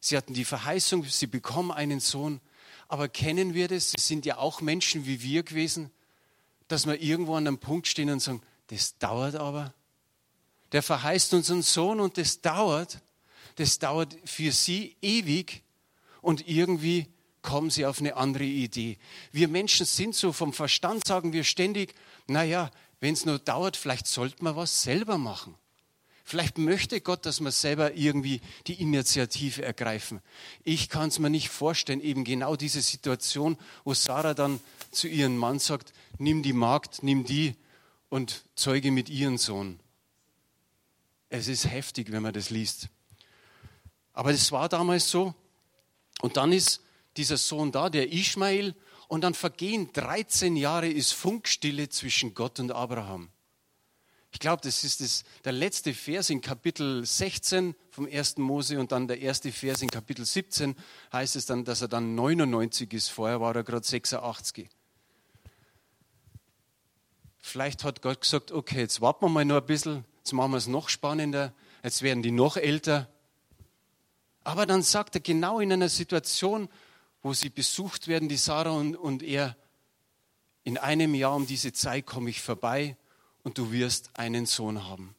sie 0.00 0.16
hatten 0.16 0.34
die 0.34 0.44
Verheißung, 0.44 1.04
sie 1.04 1.26
bekommen 1.26 1.72
einen 1.72 2.00
Sohn. 2.00 2.40
Aber 2.86 3.08
kennen 3.08 3.52
wir 3.54 3.68
das? 3.68 3.90
Sie 3.90 4.00
sind 4.00 4.24
ja 4.24 4.38
auch 4.38 4.60
Menschen 4.60 5.06
wie 5.06 5.22
wir 5.22 5.42
gewesen, 5.42 5.90
dass 6.68 6.86
wir 6.86 7.00
irgendwo 7.00 7.34
an 7.34 7.46
einem 7.46 7.58
Punkt 7.58 7.88
stehen 7.88 8.10
und 8.10 8.20
sagen, 8.20 8.42
das 8.68 8.96
dauert 8.98 9.34
aber. 9.34 9.74
Der 10.72 10.82
verheißt 10.82 11.34
uns 11.34 11.50
einen 11.50 11.62
Sohn 11.62 12.00
und 12.00 12.18
das 12.18 12.40
dauert. 12.40 13.00
Das 13.58 13.80
dauert 13.80 14.16
für 14.24 14.52
sie 14.52 14.94
ewig 15.02 15.64
und 16.22 16.46
irgendwie 16.46 17.08
kommen 17.42 17.70
sie 17.70 17.86
auf 17.86 17.98
eine 17.98 18.14
andere 18.14 18.44
Idee. 18.44 18.98
Wir 19.32 19.48
Menschen 19.48 19.84
sind 19.84 20.14
so 20.14 20.32
vom 20.32 20.52
Verstand, 20.52 21.04
sagen 21.04 21.32
wir 21.32 21.42
ständig, 21.42 21.92
naja, 22.28 22.70
wenn 23.00 23.14
es 23.14 23.26
nur 23.26 23.40
dauert, 23.40 23.76
vielleicht 23.76 24.06
sollte 24.06 24.44
man 24.44 24.54
was 24.54 24.82
selber 24.82 25.18
machen. 25.18 25.56
Vielleicht 26.22 26.58
möchte 26.58 27.00
Gott, 27.00 27.26
dass 27.26 27.40
wir 27.40 27.50
selber 27.50 27.94
irgendwie 27.94 28.40
die 28.68 28.80
Initiative 28.80 29.64
ergreifen. 29.64 30.20
Ich 30.62 30.88
kann 30.88 31.08
es 31.08 31.18
mir 31.18 31.30
nicht 31.30 31.48
vorstellen, 31.48 32.00
eben 32.00 32.22
genau 32.22 32.54
diese 32.54 32.80
Situation, 32.80 33.58
wo 33.82 33.92
Sarah 33.92 34.34
dann 34.34 34.60
zu 34.92 35.08
ihrem 35.08 35.36
Mann 35.36 35.58
sagt, 35.58 35.92
nimm 36.18 36.44
die 36.44 36.52
Magd, 36.52 37.02
nimm 37.02 37.24
die 37.24 37.56
und 38.08 38.44
zeuge 38.54 38.92
mit 38.92 39.08
ihrem 39.08 39.36
Sohn. 39.36 39.80
Es 41.28 41.48
ist 41.48 41.68
heftig, 41.68 42.12
wenn 42.12 42.22
man 42.22 42.34
das 42.34 42.50
liest. 42.50 42.88
Aber 44.18 44.32
das 44.32 44.50
war 44.50 44.68
damals 44.68 45.08
so. 45.08 45.32
Und 46.22 46.36
dann 46.36 46.50
ist 46.50 46.82
dieser 47.16 47.36
Sohn 47.36 47.70
da, 47.70 47.88
der 47.88 48.12
Ishmael, 48.12 48.74
und 49.06 49.20
dann 49.20 49.32
vergehen 49.32 49.92
13 49.92 50.56
Jahre, 50.56 50.88
ist 50.88 51.12
Funkstille 51.12 51.88
zwischen 51.88 52.34
Gott 52.34 52.58
und 52.58 52.72
Abraham. 52.72 53.30
Ich 54.32 54.40
glaube, 54.40 54.60
das 54.64 54.82
ist 54.82 55.02
das, 55.02 55.22
der 55.44 55.52
letzte 55.52 55.94
Vers 55.94 56.30
in 56.30 56.40
Kapitel 56.40 57.06
16 57.06 57.76
vom 57.92 58.06
1. 58.06 58.38
Mose 58.38 58.80
und 58.80 58.90
dann 58.90 59.06
der 59.06 59.20
erste 59.20 59.52
Vers 59.52 59.82
in 59.82 59.88
Kapitel 59.88 60.24
17 60.24 60.74
heißt 61.12 61.36
es 61.36 61.46
dann, 61.46 61.64
dass 61.64 61.80
er 61.80 61.88
dann 61.88 62.16
99 62.16 62.92
ist. 62.94 63.10
Vorher 63.10 63.40
war 63.40 63.54
er 63.54 63.62
gerade 63.62 63.86
86. 63.86 64.68
Vielleicht 67.38 67.84
hat 67.84 68.02
Gott 68.02 68.22
gesagt, 68.22 68.50
okay, 68.50 68.80
jetzt 68.80 69.00
warten 69.00 69.26
wir 69.26 69.28
mal 69.28 69.44
noch 69.44 69.58
ein 69.58 69.66
bisschen, 69.66 70.04
jetzt 70.18 70.32
machen 70.32 70.50
wir 70.50 70.58
es 70.58 70.66
noch 70.66 70.88
spannender, 70.88 71.54
jetzt 71.84 72.02
werden 72.02 72.24
die 72.24 72.32
noch 72.32 72.56
älter. 72.56 73.08
Aber 74.48 74.64
dann 74.64 74.82
sagt 74.82 75.14
er 75.14 75.20
genau 75.20 75.60
in 75.60 75.70
einer 75.70 75.90
Situation, 75.90 76.70
wo 77.20 77.34
sie 77.34 77.50
besucht 77.50 78.08
werden, 78.08 78.30
die 78.30 78.38
Sarah 78.38 78.70
und, 78.70 78.96
und 78.96 79.22
er, 79.22 79.54
in 80.64 80.78
einem 80.78 81.14
Jahr 81.14 81.36
um 81.36 81.46
diese 81.46 81.74
Zeit 81.74 82.06
komme 82.06 82.30
ich 82.30 82.40
vorbei 82.40 82.96
und 83.42 83.58
du 83.58 83.72
wirst 83.72 84.08
einen 84.14 84.46
Sohn 84.46 84.86
haben. 84.86 85.14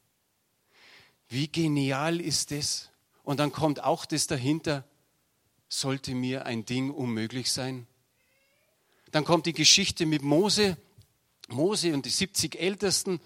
Wie 1.27 1.47
genial 1.47 2.19
ist 2.19 2.49
das? 2.49 2.89
Und 3.21 3.39
dann 3.39 3.51
kommt 3.51 3.83
auch 3.83 4.07
das 4.07 4.25
dahinter, 4.25 4.83
sollte 5.67 6.15
mir 6.15 6.47
ein 6.47 6.65
Ding 6.65 6.89
unmöglich 6.89 7.51
sein? 7.51 7.85
Dann 9.11 9.25
kommt 9.25 9.45
die 9.45 9.53
Geschichte 9.53 10.07
mit 10.07 10.23
Mose, 10.23 10.75
Mose 11.49 11.93
und 11.93 12.07
die 12.07 12.09
70 12.09 12.55
Ältesten. 12.55 13.21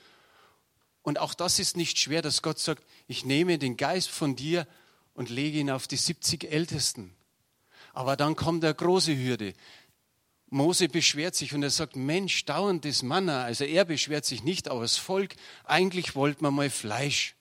Und 1.01 1.17
auch 1.17 1.33
das 1.33 1.60
ist 1.60 1.77
nicht 1.77 1.98
schwer, 1.98 2.22
dass 2.22 2.41
Gott 2.41 2.60
sagt, 2.60 2.83
ich 3.07 3.24
nehme 3.24 3.57
den 3.57 3.77
Geist 3.77 4.10
von 4.10 4.36
dir 4.36 4.67
und 5.13 5.29
lege 5.29 5.60
ihn 5.60 5.70
auf 5.70 5.88
die 5.88 5.98
70 5.98 6.51
Ältesten. 6.51 7.13
Aber 7.93 8.15
dann 8.15 8.36
kommt 8.36 8.63
der 8.63 8.74
große 8.74 9.15
Hürde. 9.15 9.53
Mose 10.50 10.88
beschwert 10.88 11.36
sich 11.36 11.53
und 11.53 11.63
er 11.63 11.70
sagt, 11.70 11.96
Mensch, 11.96 12.46
dauernd 12.46 12.86
das 12.86 13.01
Manna. 13.01 13.43
Also 13.43 13.63
er 13.65 13.86
beschwert 13.86 14.25
sich 14.25 14.43
nicht, 14.43 14.67
aber 14.67 14.82
das 14.82 14.98
Volk, 14.98 15.36
eigentlich 15.63 16.15
wollte 16.15 16.43
man 16.43 16.53
mal 16.53 16.70
Fleisch. 16.70 17.36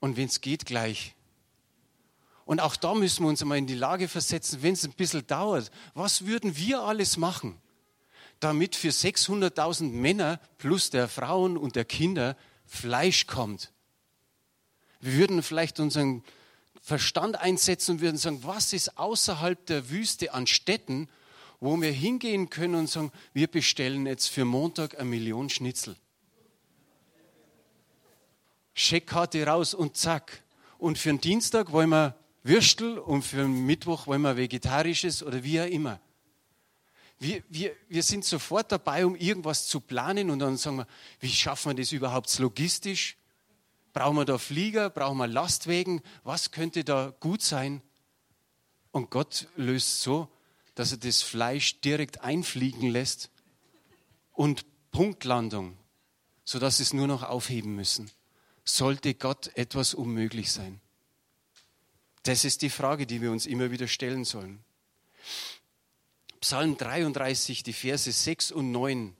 Und 0.00 0.16
wenn 0.16 0.26
es 0.26 0.40
geht, 0.40 0.66
gleich. 0.66 1.14
Und 2.44 2.60
auch 2.60 2.76
da 2.76 2.94
müssen 2.94 3.24
wir 3.24 3.28
uns 3.28 3.40
einmal 3.40 3.58
in 3.58 3.66
die 3.66 3.74
Lage 3.74 4.08
versetzen, 4.08 4.62
wenn 4.62 4.72
es 4.72 4.84
ein 4.84 4.92
bisschen 4.92 5.26
dauert. 5.26 5.70
Was 5.94 6.26
würden 6.26 6.56
wir 6.56 6.80
alles 6.80 7.16
machen, 7.16 7.60
damit 8.40 8.74
für 8.74 8.88
600.000 8.88 9.90
Männer 9.90 10.40
plus 10.58 10.90
der 10.90 11.08
Frauen 11.08 11.56
und 11.56 11.76
der 11.76 11.84
Kinder 11.84 12.36
Fleisch 12.66 13.26
kommt? 13.26 13.72
Wir 15.02 15.14
würden 15.14 15.42
vielleicht 15.42 15.80
unseren 15.80 16.22
Verstand 16.80 17.36
einsetzen 17.36 17.96
und 17.96 18.00
würden 18.00 18.16
sagen, 18.16 18.40
was 18.44 18.72
ist 18.72 18.96
außerhalb 18.96 19.66
der 19.66 19.90
Wüste 19.90 20.32
an 20.32 20.46
Städten, 20.46 21.08
wo 21.60 21.80
wir 21.80 21.92
hingehen 21.92 22.50
können 22.50 22.76
und 22.76 22.86
sagen, 22.88 23.12
wir 23.34 23.48
bestellen 23.48 24.06
jetzt 24.06 24.28
für 24.28 24.44
Montag 24.44 24.98
eine 24.98 25.10
Million 25.10 25.50
Schnitzel. 25.50 25.96
Scheckkarte 28.74 29.44
raus 29.46 29.74
und 29.74 29.96
zack. 29.96 30.42
Und 30.78 30.98
für 30.98 31.10
den 31.10 31.20
Dienstag 31.20 31.72
wollen 31.72 31.90
wir 31.90 32.16
Würstel 32.44 32.98
und 32.98 33.22
für 33.22 33.38
den 33.38 33.66
Mittwoch 33.66 34.06
wollen 34.06 34.22
wir 34.22 34.36
Vegetarisches 34.36 35.22
oder 35.22 35.42
wie 35.42 35.60
auch 35.60 35.66
immer. 35.66 36.00
Wir, 37.18 37.42
wir, 37.48 37.72
wir 37.88 38.02
sind 38.02 38.24
sofort 38.24 38.70
dabei, 38.70 39.04
um 39.04 39.16
irgendwas 39.16 39.66
zu 39.66 39.80
planen 39.80 40.30
und 40.30 40.38
dann 40.38 40.56
sagen 40.56 40.78
wir, 40.78 40.86
wie 41.20 41.28
schaffen 41.28 41.70
wir 41.70 41.82
das 41.82 41.92
überhaupt 41.92 42.36
logistisch? 42.38 43.16
Brauchen 43.92 44.16
wir 44.16 44.24
da 44.24 44.38
Flieger? 44.38 44.90
Brauchen 44.90 45.18
wir 45.18 45.26
Lastwagen? 45.26 46.00
Was 46.24 46.50
könnte 46.50 46.84
da 46.84 47.14
gut 47.20 47.42
sein? 47.42 47.82
Und 48.90 49.10
Gott 49.10 49.48
löst 49.56 50.00
so, 50.00 50.28
dass 50.74 50.92
er 50.92 50.98
das 50.98 51.22
Fleisch 51.22 51.80
direkt 51.80 52.22
einfliegen 52.22 52.88
lässt 52.88 53.30
und 54.32 54.64
Punktlandung, 54.90 55.76
sodass 56.44 56.78
sie 56.78 56.84
es 56.84 56.92
nur 56.92 57.06
noch 57.06 57.22
aufheben 57.22 57.74
müssen. 57.74 58.10
Sollte 58.64 59.14
Gott 59.14 59.50
etwas 59.56 59.92
unmöglich 59.92 60.52
sein? 60.52 60.80
Das 62.22 62.44
ist 62.44 62.62
die 62.62 62.70
Frage, 62.70 63.06
die 63.06 63.20
wir 63.20 63.32
uns 63.32 63.46
immer 63.46 63.70
wieder 63.70 63.88
stellen 63.88 64.24
sollen. 64.24 64.64
Psalm 66.40 66.76
33, 66.76 67.62
die 67.62 67.72
Verse 67.72 68.10
6 68.10 68.52
und 68.52 68.72
9. 68.72 69.16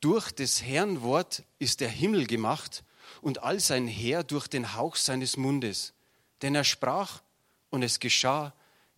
Durch 0.00 0.30
des 0.32 0.62
Herrn 0.62 1.02
Wort 1.02 1.44
ist 1.58 1.80
der 1.80 1.88
Himmel 1.88 2.26
gemacht 2.26 2.84
und 3.20 3.42
all 3.42 3.60
sein 3.60 3.86
Heer 3.86 4.24
durch 4.24 4.48
den 4.48 4.74
Hauch 4.74 4.96
seines 4.96 5.36
Mundes. 5.36 5.94
Denn 6.42 6.54
er 6.54 6.64
sprach 6.64 7.22
und 7.70 7.82
es 7.82 8.00
geschah, 8.00 8.52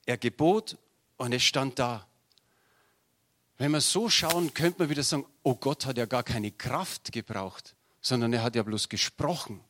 er 0.06 0.16
gebot 0.16 0.78
und 1.16 1.32
es 1.32 1.42
stand 1.42 1.78
da. 1.78 2.06
Wenn 3.56 3.70
wir 3.70 3.80
so 3.80 4.08
schauen, 4.08 4.52
könnte 4.52 4.80
man 4.80 4.90
wieder 4.90 5.02
sagen, 5.02 5.26
oh 5.42 5.54
Gott 5.54 5.86
hat 5.86 5.96
ja 5.96 6.06
gar 6.06 6.22
keine 6.22 6.50
Kraft 6.50 7.12
gebraucht, 7.12 7.76
sondern 8.00 8.32
er 8.32 8.42
hat 8.42 8.56
ja 8.56 8.62
bloß 8.62 8.88
gesprochen. 8.88 9.60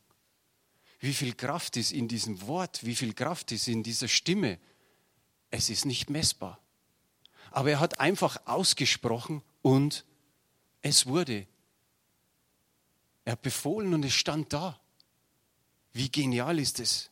Wie 0.99 1.13
viel 1.13 1.33
Kraft 1.33 1.77
ist 1.77 1.91
in 1.91 2.07
diesem 2.07 2.47
Wort, 2.47 2.83
wie 2.83 2.95
viel 2.95 3.13
Kraft 3.13 3.51
ist 3.51 3.67
in 3.67 3.83
dieser 3.83 4.07
Stimme? 4.07 4.57
Es 5.51 5.69
ist 5.69 5.85
nicht 5.85 6.09
messbar. 6.09 6.59
Aber 7.51 7.69
er 7.69 7.79
hat 7.79 7.99
einfach 7.99 8.37
ausgesprochen 8.45 9.43
und 9.61 10.03
es 10.81 11.05
wurde. 11.05 11.47
Er 13.25 13.33
hat 13.33 13.41
befohlen 13.41 13.93
und 13.93 14.05
es 14.05 14.13
stand 14.13 14.53
da. 14.53 14.79
Wie 15.91 16.09
genial 16.09 16.59
ist 16.59 16.79
es? 16.79 17.09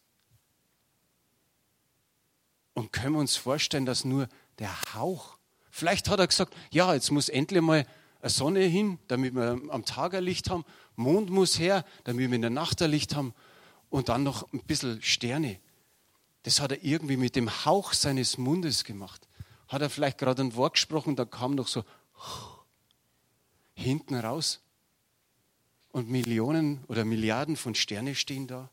Und 2.74 2.92
können 2.92 3.14
wir 3.14 3.20
uns 3.20 3.36
vorstellen, 3.36 3.86
dass 3.86 4.06
nur 4.06 4.30
der 4.60 4.94
Hauch, 4.94 5.38
vielleicht 5.72 6.10
hat 6.10 6.20
er 6.20 6.28
gesagt, 6.28 6.56
ja, 6.72 6.94
jetzt 6.94 7.12
muss 7.12 7.30
endlich 7.30 7.62
mal 7.62 7.86
eine 8.22 8.30
Sonne 8.30 8.62
hin, 8.62 9.00
damit 9.08 9.36
wir 9.36 9.60
am 9.70 9.86
Tag 9.86 10.14
ein 10.14 10.24
Licht 10.24 10.50
haben, 10.50 10.66
Mond 10.96 11.30
muss 11.30 11.60
her, 11.60 11.84
damit 12.04 12.30
wir 12.30 12.36
in 12.36 12.42
der 12.42 12.50
Nacht 12.50 12.82
ein 12.82 12.92
Licht 12.92 13.16
haben 13.16 13.34
und 13.90 14.10
dann 14.10 14.24
noch 14.24 14.52
ein 14.54 14.64
bisschen 14.64 15.02
Sterne. 15.02 15.60
Das 16.44 16.60
hat 16.60 16.72
er 16.72 16.84
irgendwie 16.84 17.18
mit 17.18 17.36
dem 17.36 17.50
Hauch 17.66 17.94
seines 17.94 18.38
Mundes 18.38 18.84
gemacht. 18.84 19.28
Hat 19.68 19.82
er 19.82 19.90
vielleicht 19.90 20.20
gerade 20.20 20.44
ein 20.44 20.56
Wort 20.56 20.74
gesprochen, 20.74 21.16
da 21.16 21.26
kam 21.26 21.56
noch 21.56 21.68
so 21.68 21.84
hinten 23.76 24.16
raus 24.16 24.63
und 25.94 26.10
Millionen 26.10 26.84
oder 26.88 27.06
Milliarden 27.06 27.56
von 27.56 27.76
Sterne 27.76 28.16
stehen 28.16 28.48
da. 28.48 28.70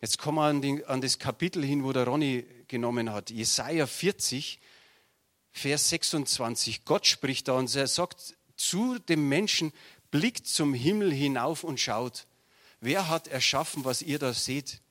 Jetzt 0.00 0.18
kommen 0.18 0.36
wir 0.36 0.44
an, 0.44 0.62
den, 0.62 0.84
an 0.84 1.00
das 1.00 1.18
Kapitel 1.18 1.64
hin, 1.64 1.82
wo 1.82 1.92
der 1.92 2.04
Ronny 2.04 2.44
genommen 2.68 3.10
hat. 3.10 3.30
Jesaja 3.30 3.86
40, 3.86 4.60
Vers 5.52 5.88
26. 5.88 6.84
Gott 6.84 7.06
spricht 7.06 7.48
da 7.48 7.54
und 7.54 7.74
er 7.74 7.86
sagt 7.86 8.36
zu 8.56 8.98
dem 8.98 9.28
Menschen, 9.28 9.72
blickt 10.10 10.46
zum 10.46 10.74
Himmel 10.74 11.12
hinauf 11.12 11.64
und 11.64 11.80
schaut. 11.80 12.26
Wer 12.80 13.08
hat 13.08 13.26
erschaffen, 13.26 13.86
was 13.86 14.02
ihr 14.02 14.18
da 14.18 14.34
seht? 14.34 14.82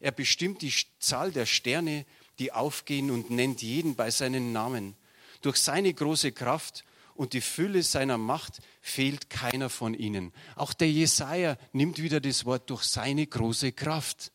Er 0.00 0.10
bestimmt 0.10 0.60
die 0.62 0.74
Zahl 0.98 1.30
der 1.30 1.46
Sterne, 1.46 2.04
die 2.40 2.50
aufgehen 2.52 3.12
und 3.12 3.30
nennt 3.30 3.62
jeden 3.62 3.94
bei 3.94 4.10
seinem 4.10 4.52
Namen. 4.52 4.96
Durch 5.40 5.58
seine 5.58 5.94
große 5.94 6.32
Kraft 6.32 6.84
und 7.18 7.32
die 7.32 7.40
Fülle 7.40 7.82
seiner 7.82 8.16
Macht 8.16 8.60
fehlt 8.80 9.28
keiner 9.28 9.70
von 9.70 9.92
ihnen. 9.92 10.32
Auch 10.54 10.72
der 10.72 10.88
Jesaja 10.88 11.58
nimmt 11.72 12.00
wieder 12.00 12.20
das 12.20 12.44
Wort 12.44 12.70
durch 12.70 12.84
seine 12.84 13.26
große 13.26 13.72
Kraft. 13.72 14.30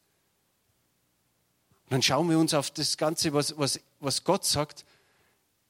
Und 1.86 1.94
dann 1.94 2.02
schauen 2.02 2.30
wir 2.30 2.38
uns 2.38 2.54
auf 2.54 2.72
das 2.72 2.98
Ganze, 2.98 3.34
was, 3.34 3.58
was, 3.58 3.80
was 4.02 4.26
Gott 4.26 4.44
sagt. 4.44 4.84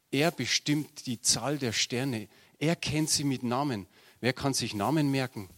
Er 0.09 0.31
bestimmt 0.31 1.05
die 1.05 1.21
Zahl 1.21 1.59
der 1.59 1.71
Sterne. 1.71 2.29
Er 2.57 2.75
kennt 2.75 3.11
sie 3.11 3.23
mit 3.23 3.43
Namen. 3.43 3.85
Wer 4.19 4.33
kann 4.33 4.55
sich 4.55 4.73
Namen 4.73 5.11
merken? 5.11 5.49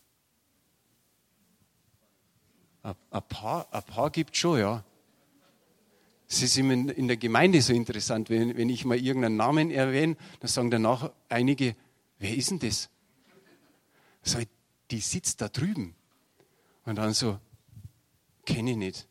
Ein 2.84 2.96
paar, 3.30 3.74
ein 3.74 3.84
paar 3.84 4.10
gibt 4.10 4.34
es 4.34 4.42
schon, 4.42 4.60
ja. 4.60 4.84
Es 6.28 6.42
ist 6.42 6.58
immer 6.58 6.74
in 6.74 7.08
der 7.08 7.18
Gemeinde 7.18 7.62
so 7.62 7.74
interessant, 7.74 8.30
wenn, 8.30 8.58
wenn 8.58 8.70
ich 8.70 8.86
mal 8.86 8.98
irgendeinen 8.98 9.38
Namen 9.38 9.70
erwähne, 9.70 10.18
dann 10.40 10.50
sagen 10.50 10.72
danach 10.72 11.12
einige, 11.30 11.76
wer 12.18 12.36
ist 12.36 12.50
denn 12.50 12.60
das? 12.60 12.90
Sag 14.24 14.48
die 14.92 15.00
sitzt 15.00 15.42
da 15.42 15.50
drüben. 15.50 15.96
Und 16.86 16.96
dann 16.96 17.14
so, 17.14 17.40
kenne 18.46 18.72
ich 18.72 18.78
nicht. 18.78 19.08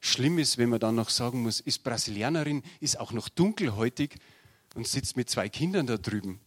Schlimm 0.00 0.38
ist, 0.38 0.56
wenn 0.56 0.70
man 0.70 0.80
dann 0.80 0.94
noch 0.94 1.10
sagen 1.10 1.42
muss, 1.42 1.60
ist 1.60 1.82
Brasilianerin, 1.82 2.62
ist 2.80 2.98
auch 2.98 3.12
noch 3.12 3.28
dunkelhäutig 3.28 4.16
und 4.74 4.86
sitzt 4.86 5.16
mit 5.16 5.28
zwei 5.28 5.48
Kindern 5.48 5.86
da 5.86 5.98
drüben. 5.98 6.40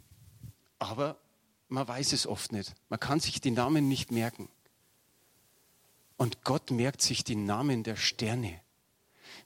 Aber 0.79 1.19
man 1.67 1.88
weiß 1.88 2.13
es 2.13 2.25
oft 2.25 2.51
nicht. 2.51 2.74
Man 2.89 3.00
kann 3.00 3.19
sich 3.19 3.41
die 3.41 3.51
Namen 3.51 3.88
nicht 3.88 4.12
merken. 4.12 4.50
Und 6.17 6.43
Gott 6.43 6.72
merkt 6.72 7.01
sich 7.01 7.24
die 7.24 7.36
Namen 7.36 7.83
der 7.83 7.95
Sterne. 7.95 8.60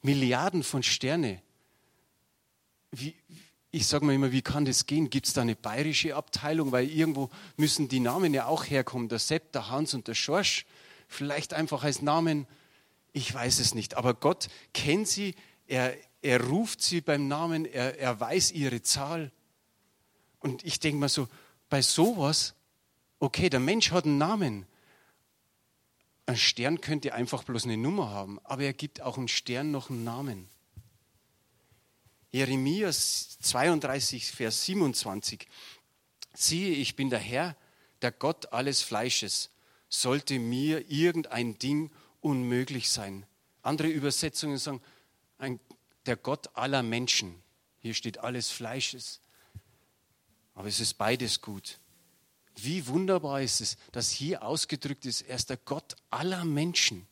Milliarden 0.01 0.63
von 0.63 0.83
Sterne. 0.83 1.41
Wie, 2.91 3.15
ich 3.71 3.87
sage 3.87 4.05
mir 4.05 4.13
immer, 4.13 4.31
wie 4.31 4.41
kann 4.41 4.65
das 4.65 4.85
gehen? 4.85 5.09
Gibt 5.09 5.27
es 5.27 5.33
da 5.33 5.41
eine 5.41 5.55
bayerische 5.55 6.15
Abteilung? 6.15 6.71
Weil 6.71 6.89
irgendwo 6.89 7.29
müssen 7.57 7.87
die 7.87 7.99
Namen 7.99 8.33
ja 8.33 8.45
auch 8.45 8.65
herkommen. 8.65 9.09
Der 9.09 9.19
Sepp, 9.19 9.51
der 9.51 9.69
Hans 9.69 9.93
und 9.93 10.07
der 10.07 10.15
Schorsch. 10.15 10.65
Vielleicht 11.07 11.53
einfach 11.53 11.83
als 11.83 12.01
Namen. 12.01 12.47
Ich 13.13 13.33
weiß 13.33 13.59
es 13.59 13.75
nicht. 13.75 13.95
Aber 13.95 14.13
Gott 14.13 14.47
kennt 14.73 15.07
sie. 15.07 15.35
Er, 15.67 15.93
er 16.21 16.43
ruft 16.43 16.81
sie 16.81 17.01
beim 17.01 17.27
Namen. 17.27 17.65
Er, 17.65 17.99
er 17.99 18.19
weiß 18.19 18.51
ihre 18.51 18.81
Zahl. 18.81 19.31
Und 20.39 20.63
ich 20.63 20.79
denke 20.79 20.99
mal 20.99 21.09
so, 21.09 21.27
bei 21.69 21.81
sowas, 21.81 22.55
okay, 23.19 23.49
der 23.49 23.59
Mensch 23.59 23.91
hat 23.91 24.05
einen 24.05 24.17
Namen. 24.17 24.65
Ein 26.27 26.35
Stern 26.35 26.81
könnte 26.81 27.13
einfach 27.13 27.43
bloß 27.43 27.63
eine 27.63 27.77
Nummer 27.77 28.09
haben, 28.09 28.37
aber 28.43 28.63
er 28.63 28.73
gibt 28.73 29.01
auch 29.01 29.17
einem 29.17 29.29
Stern 29.29 29.71
noch 29.71 29.89
einen 29.89 30.03
Namen. 30.03 30.49
Jeremia 32.31 32.91
32, 32.91 34.33
Vers 34.33 34.65
27. 34.65 35.47
Siehe, 36.33 36.75
ich 36.75 36.97
bin 36.97 37.09
der 37.09 37.19
Herr, 37.19 37.55
der 38.01 38.11
Gott 38.11 38.51
alles 38.51 38.81
Fleisches. 38.81 39.51
Sollte 39.87 40.37
mir 40.37 40.91
irgendein 40.91 41.57
Ding 41.59 41.91
unmöglich 42.19 42.89
sein? 42.89 43.25
Andere 43.61 43.87
Übersetzungen 43.87 44.57
sagen, 44.57 44.81
ein, 45.37 45.61
der 46.07 46.17
Gott 46.17 46.57
aller 46.57 46.83
Menschen. 46.83 47.41
Hier 47.79 47.93
steht 47.93 48.17
alles 48.17 48.51
Fleisches. 48.51 49.21
Aber 50.55 50.67
es 50.67 50.81
ist 50.81 50.95
beides 50.95 51.41
gut. 51.41 51.79
Wie 52.59 52.87
wunderbar 52.87 53.41
ist 53.41 53.61
es, 53.61 53.77
dass 53.91 54.09
hier 54.09 54.43
ausgedrückt 54.43 55.05
ist, 55.05 55.21
er 55.21 55.35
ist 55.35 55.49
der 55.49 55.57
Gott 55.57 55.95
aller 56.09 56.43
Menschen. 56.43 57.07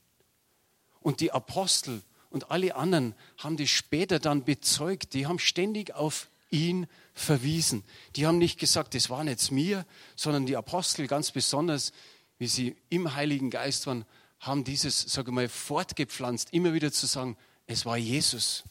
Und 1.01 1.19
die 1.19 1.31
Apostel 1.31 2.01
und 2.31 2.49
alle 2.51 2.75
anderen 2.75 3.13
haben 3.37 3.57
das 3.57 3.69
später 3.69 4.19
dann 4.19 4.43
bezeugt. 4.43 5.13
Die 5.13 5.27
haben 5.27 5.39
ständig 5.39 5.93
auf 5.93 6.29
ihn 6.49 6.87
verwiesen. 7.13 7.83
Die 8.15 8.25
haben 8.25 8.39
nicht 8.39 8.59
gesagt, 8.59 8.95
das 8.95 9.09
waren 9.09 9.27
jetzt 9.27 9.51
mir, 9.51 9.85
sondern 10.15 10.45
die 10.45 10.57
Apostel 10.57 11.07
ganz 11.07 11.31
besonders, 11.31 11.93
wie 12.37 12.47
sie 12.47 12.75
im 12.89 13.13
Heiligen 13.13 13.49
Geist 13.49 13.87
waren, 13.87 14.05
haben 14.39 14.63
dieses, 14.63 14.99
sage 15.01 15.29
ich 15.31 15.35
mal, 15.35 15.47
fortgepflanzt, 15.47 16.53
immer 16.53 16.73
wieder 16.73 16.91
zu 16.91 17.05
sagen, 17.05 17.37
es 17.67 17.85
war 17.85 17.97
Jesus. 17.97 18.63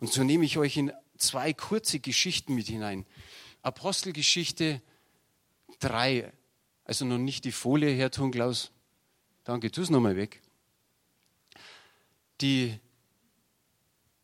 Und 0.00 0.12
so 0.12 0.24
nehme 0.24 0.44
ich 0.44 0.58
euch 0.58 0.76
in 0.76 0.92
zwei 1.16 1.52
kurze 1.52 2.00
Geschichten 2.00 2.54
mit 2.54 2.66
hinein. 2.66 3.06
Apostelgeschichte 3.62 4.80
3. 5.80 6.32
Also 6.84 7.04
noch 7.04 7.18
nicht 7.18 7.44
die 7.44 7.52
Folie 7.52 7.90
her 7.90 8.10
tun, 8.10 8.30
Klaus. 8.30 8.70
Danke, 9.44 9.70
tu 9.70 9.82
es 9.82 9.90
nochmal 9.90 10.16
weg. 10.16 10.42
Die, 12.40 12.78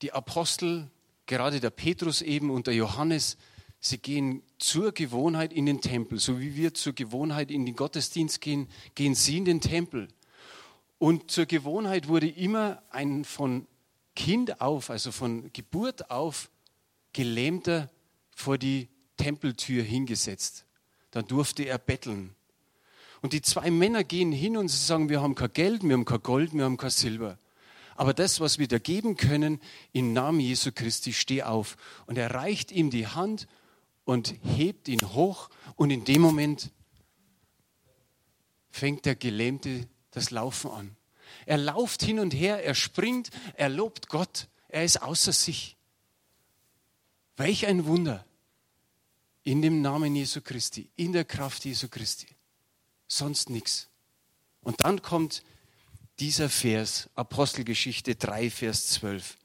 die 0.02 0.12
Apostel, 0.12 0.90
gerade 1.26 1.60
der 1.60 1.70
Petrus 1.70 2.22
eben 2.22 2.50
und 2.50 2.66
der 2.66 2.74
Johannes, 2.74 3.36
sie 3.80 3.98
gehen 3.98 4.42
zur 4.58 4.92
Gewohnheit 4.92 5.52
in 5.52 5.66
den 5.66 5.80
Tempel. 5.80 6.18
So 6.18 6.40
wie 6.40 6.56
wir 6.56 6.74
zur 6.74 6.94
Gewohnheit 6.94 7.50
in 7.50 7.66
den 7.66 7.76
Gottesdienst 7.76 8.40
gehen, 8.40 8.68
gehen 8.94 9.14
sie 9.14 9.38
in 9.38 9.44
den 9.44 9.60
Tempel. 9.60 10.08
Und 10.98 11.30
zur 11.30 11.46
Gewohnheit 11.46 12.08
wurde 12.08 12.28
immer 12.28 12.82
ein 12.90 13.24
von 13.24 13.66
Kind 14.16 14.60
auf, 14.60 14.90
also 14.90 15.12
von 15.12 15.52
Geburt 15.52 16.10
auf, 16.10 16.50
Gelähmter 17.12 17.90
vor 18.34 18.58
die 18.58 18.88
Tempeltür 19.16 19.82
hingesetzt 19.82 20.64
dann 21.14 21.28
durfte 21.28 21.62
er 21.62 21.78
betteln. 21.78 22.34
Und 23.22 23.32
die 23.32 23.40
zwei 23.40 23.70
Männer 23.70 24.02
gehen 24.02 24.32
hin 24.32 24.56
und 24.56 24.68
sie 24.68 24.84
sagen, 24.84 25.08
wir 25.08 25.22
haben 25.22 25.36
kein 25.36 25.52
Geld, 25.52 25.84
wir 25.84 25.92
haben 25.92 26.04
kein 26.04 26.22
Gold, 26.22 26.52
wir 26.54 26.64
haben 26.64 26.76
kein 26.76 26.90
Silber. 26.90 27.38
Aber 27.94 28.12
das, 28.12 28.40
was 28.40 28.58
wir 28.58 28.66
dir 28.66 28.80
geben 28.80 29.16
können, 29.16 29.60
im 29.92 30.12
Namen 30.12 30.40
Jesu 30.40 30.72
Christi, 30.74 31.12
steh 31.12 31.44
auf. 31.44 31.76
Und 32.06 32.18
er 32.18 32.34
reicht 32.34 32.72
ihm 32.72 32.90
die 32.90 33.06
Hand 33.06 33.46
und 34.04 34.34
hebt 34.42 34.88
ihn 34.88 35.14
hoch 35.14 35.50
und 35.76 35.90
in 35.90 36.04
dem 36.04 36.20
Moment 36.20 36.72
fängt 38.70 39.04
der 39.04 39.14
Gelähmte 39.14 39.86
das 40.10 40.32
Laufen 40.32 40.72
an. 40.72 40.96
Er 41.46 41.58
lauft 41.58 42.02
hin 42.02 42.18
und 42.18 42.34
her, 42.34 42.64
er 42.64 42.74
springt, 42.74 43.30
er 43.54 43.68
lobt 43.68 44.08
Gott, 44.08 44.48
er 44.68 44.84
ist 44.84 45.00
außer 45.00 45.32
sich. 45.32 45.76
Welch 47.36 47.66
ein 47.66 47.86
Wunder. 47.86 48.26
In 49.44 49.62
dem 49.62 49.82
Namen 49.82 50.16
Jesu 50.16 50.40
Christi, 50.40 50.88
in 50.96 51.12
der 51.12 51.24
Kraft 51.24 51.64
Jesu 51.64 51.88
Christi. 51.88 52.28
Sonst 53.06 53.50
nichts. 53.50 53.88
Und 54.62 54.82
dann 54.84 55.02
kommt 55.02 55.42
dieser 56.18 56.48
Vers, 56.48 57.10
Apostelgeschichte 57.14 58.14
3, 58.16 58.50
Vers 58.50 58.88
12. 58.88 59.36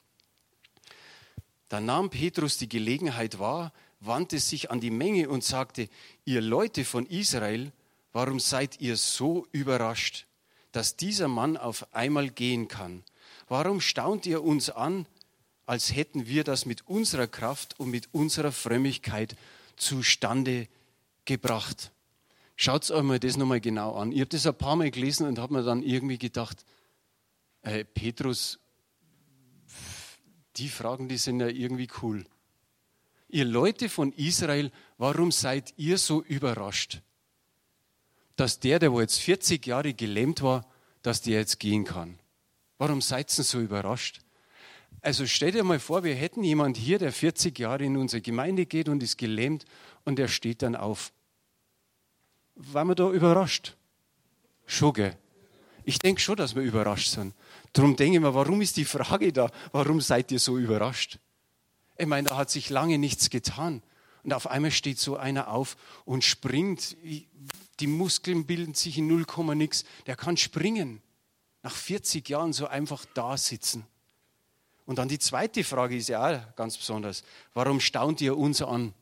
Da 1.68 1.80
nahm 1.80 2.10
Petrus 2.10 2.58
die 2.58 2.70
Gelegenheit 2.70 3.40
wahr, 3.40 3.74
wandte 4.00 4.40
sich 4.40 4.72
an 4.72 4.80
die 4.80 4.90
Menge 4.90 5.30
und 5.30 5.44
sagte, 5.44 5.90
ihr 6.26 6.42
Leute 6.42 6.86
von 6.86 7.06
Israel, 7.06 7.72
warum 8.14 8.40
seid 8.40 8.80
ihr 8.80 8.98
so 8.98 9.48
überrascht, 9.52 10.26
dass 10.72 10.96
dieser 10.96 11.28
Mann 11.28 11.58
auf 11.58 11.94
einmal 11.94 12.30
gehen 12.30 12.68
kann? 12.68 13.04
Warum 13.48 13.82
staunt 13.82 14.26
ihr 14.26 14.44
uns 14.44 14.70
an, 14.70 15.06
als 15.66 15.94
hätten 15.94 16.28
wir 16.28 16.44
das 16.44 16.66
mit 16.66 16.88
unserer 16.88 17.28
Kraft 17.28 17.80
und 17.80 17.90
mit 17.92 18.10
unserer 18.14 18.52
Frömmigkeit 18.52 19.36
zustande 19.80 20.68
gebracht. 21.26 21.92
Schaut 22.56 22.90
euch 22.92 23.04
mal 23.04 23.20
das 23.20 23.38
nochmal 23.38 23.62
genau 23.62 23.96
an. 23.96 24.12
Ich 24.12 24.20
habe 24.20 24.30
das 24.30 24.46
ein 24.46 24.58
paar 24.58 24.76
Mal 24.76 24.92
gelesen 24.92 25.28
und 25.28 25.40
habe 25.40 25.54
mir 25.54 25.64
dann 25.64 25.82
irgendwie 25.82 26.18
gedacht, 26.18 26.66
äh, 27.62 27.86
Petrus, 27.86 28.60
die 30.58 30.70
Fragen, 30.70 31.08
die 31.08 31.18
sind 31.18 31.40
ja 31.40 31.48
irgendwie 31.48 31.88
cool. 32.02 32.26
Ihr 33.30 33.46
Leute 33.46 33.90
von 33.90 34.12
Israel, 34.14 34.72
warum 34.98 35.32
seid 35.32 35.74
ihr 35.78 35.98
so 35.98 36.22
überrascht, 36.24 37.02
dass 38.36 38.60
der, 38.60 38.80
der 38.80 38.92
jetzt 39.00 39.20
40 39.20 39.66
Jahre 39.66 39.94
gelähmt 39.94 40.42
war, 40.42 40.68
dass 41.02 41.22
der 41.22 41.40
jetzt 41.40 41.60
gehen 41.60 41.86
kann? 41.86 42.20
Warum 42.78 43.02
seid 43.02 43.38
ihr 43.38 43.44
so 43.44 43.60
überrascht? 43.60 44.22
Also 45.02 45.26
stell 45.26 45.52
dir 45.52 45.64
mal 45.64 45.80
vor, 45.80 46.04
wir 46.04 46.16
hätten 46.16 46.44
jemand 46.44 46.78
hier, 46.78 47.00
der 47.00 47.12
40 47.12 47.58
Jahre 47.58 47.86
in 47.86 47.96
unsere 47.98 48.22
Gemeinde 48.22 48.66
geht 48.66 48.90
und 48.90 49.02
ist 49.02 49.18
gelähmt 49.18 49.66
und 50.04 50.18
der 50.18 50.28
steht 50.28 50.62
dann 50.62 50.76
auf. 50.76 51.12
Waren 52.56 52.88
wir 52.90 52.96
da 52.96 53.10
überrascht? 53.10 53.76
Schon, 54.66 54.94
gell? 54.94 55.18
Ich 55.86 56.00
denke 56.00 56.22
schon, 56.22 56.36
dass 56.36 56.56
wir 56.56 56.62
überrascht 56.62 57.10
sind. 57.10 57.34
Darum 57.74 57.96
denke 57.96 58.16
ich 58.18 58.22
mir, 58.22 58.34
warum 58.34 58.62
ist 58.62 58.78
die 58.78 58.86
Frage 58.86 59.32
da? 59.32 59.50
Warum 59.72 60.02
seid 60.02 60.32
ihr 60.32 60.40
so 60.40 60.58
überrascht? 60.58 61.20
Ich 61.98 62.06
meine, 62.06 62.30
da 62.30 62.38
hat 62.38 62.50
sich 62.50 62.70
lange 62.70 62.98
nichts 62.98 63.30
getan. 63.30 63.82
Und 64.24 64.34
auf 64.34 64.48
einmal 64.48 64.72
steht 64.72 65.00
so 65.00 65.16
einer 65.16 65.48
auf 65.48 65.78
und 66.06 66.24
springt. 66.24 66.98
Die 67.80 67.88
Muskeln 67.88 68.46
bilden 68.46 68.74
sich 68.74 68.98
in 68.98 69.08
0, 69.08 69.26
nix. 69.56 69.86
Der 70.06 70.16
kann 70.16 70.36
springen. 70.36 71.02
Nach 71.64 71.76
40 71.76 72.28
Jahren 72.30 72.54
so 72.54 72.68
einfach 72.68 73.06
da 73.14 73.38
sitzen. 73.38 73.86
Und 74.90 74.96
dann 74.96 75.08
die 75.08 75.20
zweite 75.20 75.64
Frage 75.64 75.96
ist 75.96 76.10
ja 76.10 76.26
auch 76.26 76.56
ganz 76.56 76.76
besonders. 76.76 77.24
Warum 77.54 77.80
staunt 77.80 78.22
ihr 78.22 78.36
uns 78.36 78.60
an? 78.64 78.96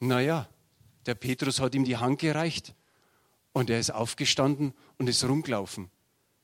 Naja, 0.00 0.48
der 1.06 1.14
Petrus 1.14 1.60
hat 1.60 1.76
ihm 1.76 1.84
die 1.84 1.96
Hand 1.96 2.18
gereicht 2.18 2.74
und 3.52 3.70
er 3.70 3.78
ist 3.78 3.90
aufgestanden 3.90 4.74
und 4.98 5.08
ist 5.08 5.22
rumgelaufen. 5.22 5.92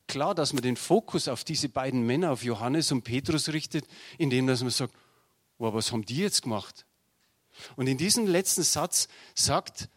Klar, 0.06 0.36
dass 0.36 0.52
man 0.52 0.62
den 0.62 0.76
Fokus 0.76 1.26
auf 1.26 1.42
diese 1.42 1.68
beiden 1.68 2.06
Männer, 2.06 2.30
auf 2.30 2.44
Johannes 2.44 2.92
und 2.92 3.02
Petrus 3.02 3.48
richtet, 3.48 3.84
indem 4.16 4.46
dass 4.46 4.60
man 4.60 4.70
sagt, 4.70 4.94
wow, 5.58 5.74
was 5.74 5.90
haben 5.90 6.04
die 6.04 6.18
jetzt 6.18 6.42
gemacht? 6.42 6.86
Und 7.74 7.88
in 7.88 7.98
diesem 7.98 8.28
letzten 8.28 8.62
Satz 8.62 9.08
sagt 9.34 9.88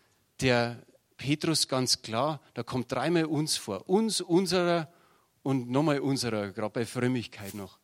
der 0.42 0.82
Petrus 1.18 1.68
ganz 1.68 2.02
klar, 2.02 2.42
da 2.56 2.64
kommt 2.64 2.92
dreimal 2.92 3.26
uns 3.26 3.58
vor. 3.58 3.88
Uns, 3.88 4.22
unserer 4.22 4.92
und 5.44 5.70
nochmal 5.70 6.00
unserer, 6.00 6.50
gerade 6.50 6.74
bei 6.74 6.86
Frömmigkeit 6.88 7.54
noch. 7.54 7.78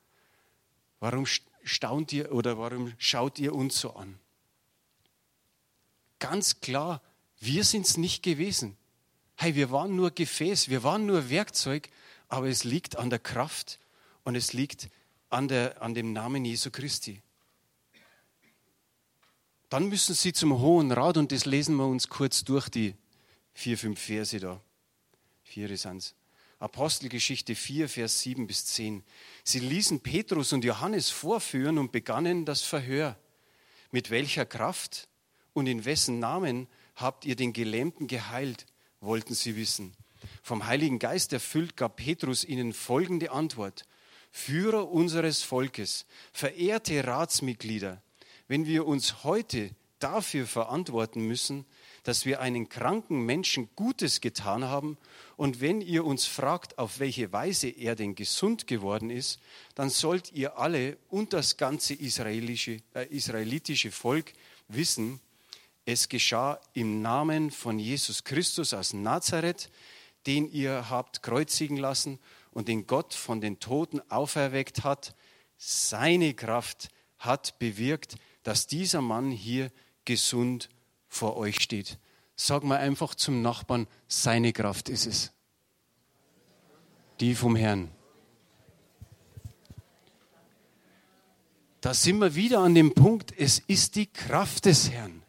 Warum 0.99 1.25
staunt 1.63 2.11
ihr 2.13 2.31
oder 2.31 2.57
warum 2.57 2.93
schaut 2.97 3.39
ihr 3.39 3.53
uns 3.53 3.79
so 3.79 3.95
an? 3.95 4.19
Ganz 6.19 6.59
klar, 6.59 7.01
wir 7.39 7.63
sind 7.63 7.85
es 7.85 7.97
nicht 7.97 8.23
gewesen. 8.23 8.77
Hey, 9.35 9.55
wir 9.55 9.71
waren 9.71 9.95
nur 9.95 10.11
Gefäß, 10.11 10.69
wir 10.69 10.83
waren 10.83 11.05
nur 11.05 11.29
Werkzeug, 11.29 11.89
aber 12.27 12.47
es 12.47 12.65
liegt 12.65 12.97
an 12.97 13.09
der 13.09 13.19
Kraft 13.19 13.79
und 14.23 14.35
es 14.35 14.51
liegt 14.51 14.89
an, 15.29 15.47
der, 15.47 15.81
an 15.81 15.93
dem 15.93 16.11
Namen 16.11 16.43
Jesu 16.43 16.71
Christi. 16.71 17.21
Dann 19.69 19.87
müssen 19.87 20.15
sie 20.15 20.33
zum 20.33 20.59
Hohen 20.59 20.91
Rat 20.91 21.17
und 21.17 21.31
das 21.31 21.45
lesen 21.45 21.75
wir 21.75 21.85
uns 21.85 22.09
kurz 22.09 22.43
durch, 22.43 22.69
die 22.69 22.95
vier, 23.53 23.77
fünf 23.77 24.01
Verse 24.01 24.39
da. 24.39 24.59
Vier 25.43 25.77
sind 25.77 26.13
Apostelgeschichte 26.59 27.55
4, 27.55 27.87
Vers 27.87 28.19
7 28.21 28.45
bis 28.45 28.65
10. 28.65 29.03
Sie 29.45 29.59
ließen 29.59 30.01
Petrus 30.01 30.51
und 30.51 30.65
Johannes 30.65 31.09
vorführen 31.09 31.77
und 31.77 31.93
begannen 31.93 32.43
das 32.43 32.61
Verhör. 32.61 33.17
Mit 33.91 34.09
welcher 34.09 34.45
Kraft 34.45 35.07
und 35.53 35.67
in 35.67 35.85
wessen 35.85 36.19
Namen 36.19 36.67
habt 36.95 37.23
ihr 37.23 37.37
den 37.37 37.53
Gelähmten 37.53 38.07
geheilt, 38.07 38.65
wollten 38.99 39.33
sie 39.33 39.55
wissen. 39.55 39.95
Vom 40.43 40.65
Heiligen 40.65 40.99
Geist 40.99 41.31
erfüllt 41.31 41.77
gab 41.77 41.95
Petrus 41.95 42.43
ihnen 42.43 42.73
folgende 42.73 43.31
Antwort. 43.31 43.85
Führer 44.29 44.91
unseres 44.91 45.41
Volkes, 45.41 46.05
verehrte 46.33 47.07
Ratsmitglieder, 47.07 48.03
wenn 48.49 48.65
wir 48.65 48.85
uns 48.85 49.23
heute 49.23 49.71
dafür 49.99 50.45
verantworten 50.45 51.25
müssen, 51.25 51.65
dass 52.09 52.25
wir 52.25 52.41
einen 52.41 52.69
kranken 52.69 53.23
Menschen 53.23 53.69
Gutes 53.75 54.19
getan 54.19 54.63
haben 54.63 54.97
und 55.37 55.61
wenn 55.61 55.79
ihr 55.79 56.05
uns 56.05 56.25
fragt, 56.25 56.79
auf 56.79 56.97
welche 56.97 57.31
Weise 57.31 57.69
er 57.69 57.95
denn 57.95 58.15
gesund 58.15 58.65
geworden 58.65 59.11
ist, 59.11 59.39
dann 59.75 59.91
sollt 59.91 60.33
ihr 60.33 60.57
alle 60.57 60.97
und 61.09 61.33
das 61.33 61.57
ganze 61.57 61.93
israelische, 61.93 62.81
äh, 62.95 63.05
israelitische 63.09 63.91
Volk 63.91 64.33
wissen, 64.67 65.19
es 65.85 66.09
geschah 66.09 66.59
im 66.73 67.03
Namen 67.03 67.51
von 67.51 67.77
Jesus 67.77 68.23
Christus 68.23 68.73
aus 68.73 68.93
Nazareth, 68.93 69.69
den 70.25 70.51
ihr 70.51 70.89
habt 70.89 71.21
kreuzigen 71.21 71.77
lassen 71.77 72.17
und 72.49 72.69
den 72.69 72.87
Gott 72.87 73.13
von 73.13 73.39
den 73.39 73.59
Toten 73.59 74.01
auferweckt 74.09 74.83
hat. 74.83 75.13
Seine 75.57 76.33
Kraft 76.33 76.89
hat 77.19 77.59
bewirkt, 77.59 78.15
dass 78.41 78.65
dieser 78.65 79.01
Mann 79.01 79.29
hier 79.29 79.71
gesund 80.05 80.69
vor 81.09 81.35
euch 81.35 81.59
steht. 81.59 81.97
Sag 82.35 82.63
mal 82.63 82.77
einfach 82.77 83.15
zum 83.15 83.41
Nachbarn, 83.41 83.87
seine 84.07 84.53
Kraft 84.53 84.87
ist 84.87 85.05
es. 85.05 85.31
Die 87.19 87.35
vom 87.35 87.55
Herrn. 87.57 87.91
Da 91.81 91.93
sind 91.93 92.19
wir 92.19 92.35
wieder 92.35 92.59
an 92.59 92.75
dem 92.75 92.93
Punkt, 92.93 93.33
es 93.37 93.59
ist 93.59 93.95
die 93.95 94.05
Kraft 94.05 94.65
des 94.65 94.89
Herrn. 94.89 95.23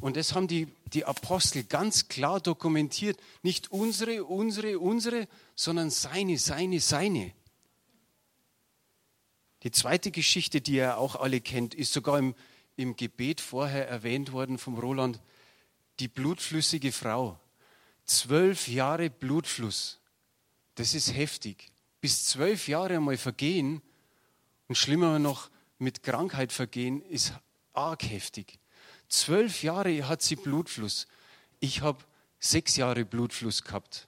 Und 0.00 0.16
das 0.16 0.34
haben 0.34 0.46
die, 0.46 0.68
die 0.92 1.04
Apostel 1.04 1.64
ganz 1.64 2.08
klar 2.08 2.40
dokumentiert. 2.40 3.18
Nicht 3.42 3.70
unsere, 3.70 4.24
unsere, 4.24 4.78
unsere, 4.78 5.26
sondern 5.54 5.90
seine, 5.90 6.38
seine, 6.38 6.80
seine. 6.80 7.32
Die 9.62 9.70
zweite 9.70 10.10
Geschichte, 10.10 10.60
die 10.60 10.74
ihr 10.74 10.98
auch 10.98 11.16
alle 11.16 11.40
kennt, 11.40 11.74
ist 11.74 11.92
sogar 11.92 12.18
im, 12.18 12.34
im 12.76 12.96
Gebet 12.96 13.40
vorher 13.40 13.88
erwähnt 13.88 14.32
worden 14.32 14.58
vom 14.58 14.78
Roland. 14.78 15.20
Die 15.98 16.08
blutflüssige 16.08 16.92
Frau. 16.92 17.40
Zwölf 18.04 18.68
Jahre 18.68 19.10
Blutfluss. 19.10 19.98
Das 20.74 20.94
ist 20.94 21.14
heftig. 21.14 21.72
Bis 22.00 22.26
zwölf 22.26 22.68
Jahre 22.68 22.96
einmal 22.96 23.16
vergehen 23.16 23.82
und 24.68 24.76
schlimmer 24.76 25.18
noch 25.18 25.50
mit 25.78 26.02
Krankheit 26.02 26.52
vergehen, 26.52 27.02
ist 27.02 27.32
arg 27.72 28.02
heftig. 28.02 28.58
Zwölf 29.08 29.62
Jahre 29.62 30.08
hat 30.08 30.22
sie 30.22 30.36
Blutfluss. 30.36 31.06
Ich 31.60 31.80
habe 31.80 32.04
sechs 32.38 32.76
Jahre 32.76 33.04
Blutfluss 33.04 33.62
gehabt. 33.62 34.06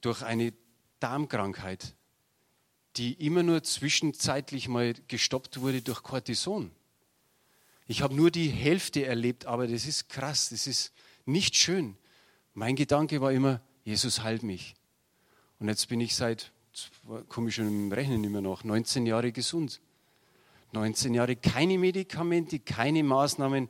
Durch 0.00 0.22
eine 0.22 0.52
Darmkrankheit, 1.00 1.94
die 2.96 3.14
immer 3.14 3.42
nur 3.42 3.62
zwischenzeitlich 3.62 4.68
mal 4.68 4.94
gestoppt 5.08 5.60
wurde 5.60 5.82
durch 5.82 6.02
Cortison. 6.02 6.70
Ich 7.86 8.02
habe 8.02 8.14
nur 8.14 8.30
die 8.30 8.48
Hälfte 8.48 9.04
erlebt, 9.04 9.46
aber 9.46 9.66
das 9.66 9.86
ist 9.86 10.08
krass, 10.08 10.50
das 10.50 10.66
ist 10.66 10.92
nicht 11.26 11.56
schön. 11.56 11.96
Mein 12.54 12.76
Gedanke 12.76 13.20
war 13.20 13.32
immer, 13.32 13.60
Jesus 13.84 14.22
heilt 14.22 14.42
mich. 14.42 14.74
Und 15.58 15.68
jetzt 15.68 15.88
bin 15.88 16.00
ich 16.00 16.14
seit, 16.14 16.52
komme 17.28 17.48
ich 17.48 17.56
schon 17.56 17.66
im 17.66 17.92
Rechnen 17.92 18.24
immer 18.24 18.40
noch, 18.40 18.64
19 18.64 19.06
Jahre 19.06 19.32
gesund. 19.32 19.80
19 20.72 21.14
Jahre 21.14 21.36
keine 21.36 21.78
Medikamente, 21.78 22.58
keine 22.58 23.04
Maßnahmen. 23.04 23.68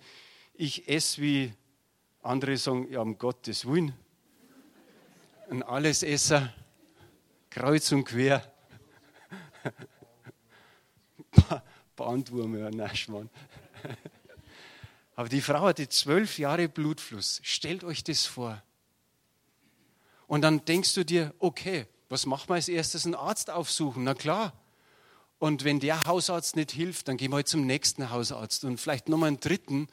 Ich 0.54 0.88
esse 0.88 1.20
wie 1.20 1.52
andere 2.22 2.56
sagen, 2.56 2.90
ja, 2.90 3.00
um 3.00 3.18
Gottes 3.18 3.66
Willen. 3.66 3.94
Ein 5.50 5.62
Allesesser, 5.62 6.54
kreuz 7.50 7.92
und 7.92 8.04
quer. 8.04 8.53
Bandwurm, 11.96 12.58
ja, 12.58 12.70
Naschmann. 12.70 13.30
Aber 15.16 15.28
die 15.28 15.40
Frau 15.40 15.62
hatte 15.62 15.88
zwölf 15.88 16.38
Jahre 16.38 16.68
Blutfluss. 16.68 17.40
Stellt 17.42 17.84
euch 17.84 18.02
das 18.02 18.26
vor. 18.26 18.62
Und 20.26 20.42
dann 20.42 20.64
denkst 20.64 20.94
du 20.94 21.04
dir, 21.04 21.34
okay, 21.38 21.86
was 22.08 22.26
machen 22.26 22.48
wir 22.48 22.54
als 22.54 22.68
erstes? 22.68 23.04
Einen 23.04 23.14
Arzt 23.14 23.50
aufsuchen. 23.50 24.04
Na 24.04 24.14
klar, 24.14 24.52
und 25.38 25.64
wenn 25.64 25.80
der 25.80 26.04
Hausarzt 26.04 26.56
nicht 26.56 26.72
hilft, 26.72 27.08
dann 27.08 27.16
gehen 27.16 27.30
wir 27.30 27.36
halt 27.36 27.48
zum 27.48 27.66
nächsten 27.66 28.10
Hausarzt 28.10 28.64
und 28.64 28.78
vielleicht 28.78 29.08
nochmal 29.08 29.28
einen 29.28 29.40
dritten. 29.40 29.88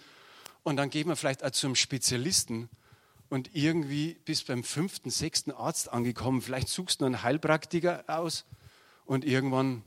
Und 0.63 0.77
dann 0.77 0.89
gehen 0.89 1.07
wir 1.07 1.15
vielleicht 1.15 1.43
auch 1.43 1.51
zum 1.51 1.75
Spezialisten. 1.75 2.69
Und 3.29 3.49
irgendwie 3.53 4.15
bis 4.25 4.43
beim 4.43 4.63
fünften, 4.63 5.09
sechsten 5.09 5.51
Arzt 5.51 5.91
angekommen. 5.91 6.41
Vielleicht 6.41 6.69
suchst 6.69 7.01
du 7.01 7.05
einen 7.05 7.23
Heilpraktiker 7.23 8.03
aus 8.07 8.45
und 9.11 9.25
irgendwann 9.25 9.83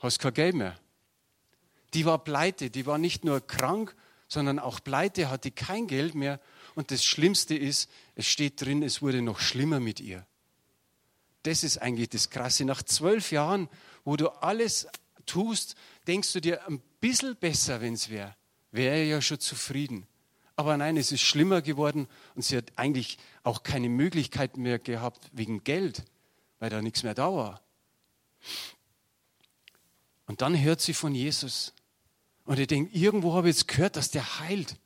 hast 0.00 0.18
du 0.18 0.22
kein 0.24 0.34
Geld 0.34 0.54
mehr. 0.56 0.76
Die 1.94 2.04
war 2.04 2.18
pleite, 2.18 2.68
die 2.68 2.84
war 2.84 2.98
nicht 2.98 3.24
nur 3.24 3.40
krank, 3.40 3.94
sondern 4.26 4.58
auch 4.58 4.82
pleite, 4.82 5.30
hatte 5.30 5.52
kein 5.52 5.86
Geld 5.86 6.16
mehr. 6.16 6.40
Und 6.74 6.90
das 6.90 7.04
Schlimmste 7.04 7.54
ist, 7.54 7.88
es 8.16 8.26
steht 8.26 8.60
drin, 8.60 8.82
es 8.82 9.02
wurde 9.02 9.22
noch 9.22 9.38
schlimmer 9.38 9.78
mit 9.78 10.00
ihr. 10.00 10.26
Das 11.44 11.62
ist 11.62 11.78
eigentlich 11.78 12.08
das 12.08 12.28
Krasse. 12.30 12.64
Nach 12.64 12.82
zwölf 12.82 13.30
Jahren 13.30 13.68
wo 14.04 14.16
du 14.16 14.30
alles 14.30 14.88
tust, 15.26 15.76
denkst 16.08 16.32
du 16.32 16.40
dir 16.40 16.66
ein 16.66 16.82
bisschen 17.00 17.36
besser, 17.36 17.80
wenn 17.82 17.94
es 17.94 18.10
wäre. 18.10 18.34
Wäre 18.72 19.04
ja 19.04 19.22
schon 19.22 19.38
zufrieden. 19.38 20.08
Aber 20.56 20.76
nein, 20.76 20.96
es 20.96 21.12
ist 21.12 21.22
schlimmer 21.22 21.62
geworden 21.62 22.08
und 22.34 22.42
sie 22.42 22.56
hat 22.56 22.72
eigentlich 22.74 23.18
auch 23.44 23.62
keine 23.62 23.88
Möglichkeit 23.88 24.56
mehr 24.56 24.80
gehabt 24.80 25.30
wegen 25.32 25.62
Geld, 25.62 26.02
weil 26.58 26.70
da 26.70 26.82
nichts 26.82 27.04
mehr 27.04 27.14
da 27.14 27.32
war. 27.32 27.63
Und 30.26 30.42
dann 30.42 30.60
hört 30.60 30.80
sie 30.80 30.94
von 30.94 31.14
Jesus. 31.14 31.72
Und 32.44 32.58
ihr 32.58 32.66
denkt, 32.66 32.94
irgendwo 32.94 33.34
habe 33.34 33.48
ich 33.48 33.56
jetzt 33.56 33.68
gehört, 33.68 33.96
dass 33.96 34.10
der 34.10 34.40
heilt. 34.40 34.76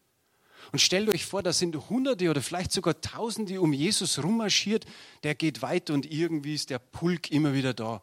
Und 0.73 0.81
stellt 0.81 1.09
euch 1.09 1.25
vor, 1.25 1.43
da 1.43 1.53
sind 1.53 1.89
Hunderte 1.89 2.29
oder 2.29 2.43
vielleicht 2.43 2.73
sogar 2.73 3.01
Tausende 3.01 3.61
um 3.61 3.73
Jesus 3.73 4.23
rummarschiert. 4.23 4.85
Der 5.23 5.35
geht 5.35 5.63
weiter 5.63 5.95
und 5.95 6.11
irgendwie 6.11 6.55
ist 6.55 6.71
der 6.71 6.79
Pulk 6.79 7.31
immer 7.31 7.55
wieder 7.55 7.73
da. 7.73 8.03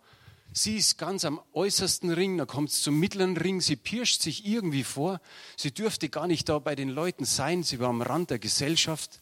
Sie 0.52 0.78
ist 0.78 0.98
ganz 0.98 1.26
am 1.26 1.41
äußersten 1.54 2.12
Ring, 2.12 2.38
da 2.38 2.46
kommt 2.46 2.70
es 2.70 2.82
zum 2.82 2.98
mittleren 2.98 3.36
Ring, 3.36 3.60
sie 3.60 3.76
pirscht 3.76 4.22
sich 4.22 4.46
irgendwie 4.46 4.86
vor. 4.86 5.20
Sie 5.58 5.74
dürfte 5.74 6.08
gar 6.08 6.28
nicht 6.28 6.48
da 6.48 6.60
bei 6.60 6.76
den 6.76 6.89
Leuten 6.89 7.26
sein, 7.26 7.62
sie 7.62 7.80
war 7.80 7.89
am 7.89 8.02
Rand 8.02 8.30
der 8.30 8.39
Gesellschaft. 8.39 9.20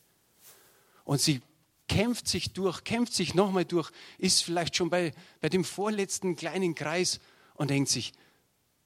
Und 1.04 1.19
sie 1.19 1.41
kämpft 1.88 2.28
sich 2.28 2.54
durch, 2.54 2.84
kämpft 2.84 3.13
sich 3.13 3.34
nochmal 3.34 3.65
durch, 3.65 3.91
ist 4.17 4.43
vielleicht 4.43 4.76
schon 4.76 4.89
bei, 4.89 5.13
bei 5.41 5.50
dem 5.50 5.63
vorletzten 5.63 6.36
kleinen 6.36 6.76
Kreis 6.76 7.19
und 7.56 7.69
denkt 7.69 7.89
sich, 7.89 8.13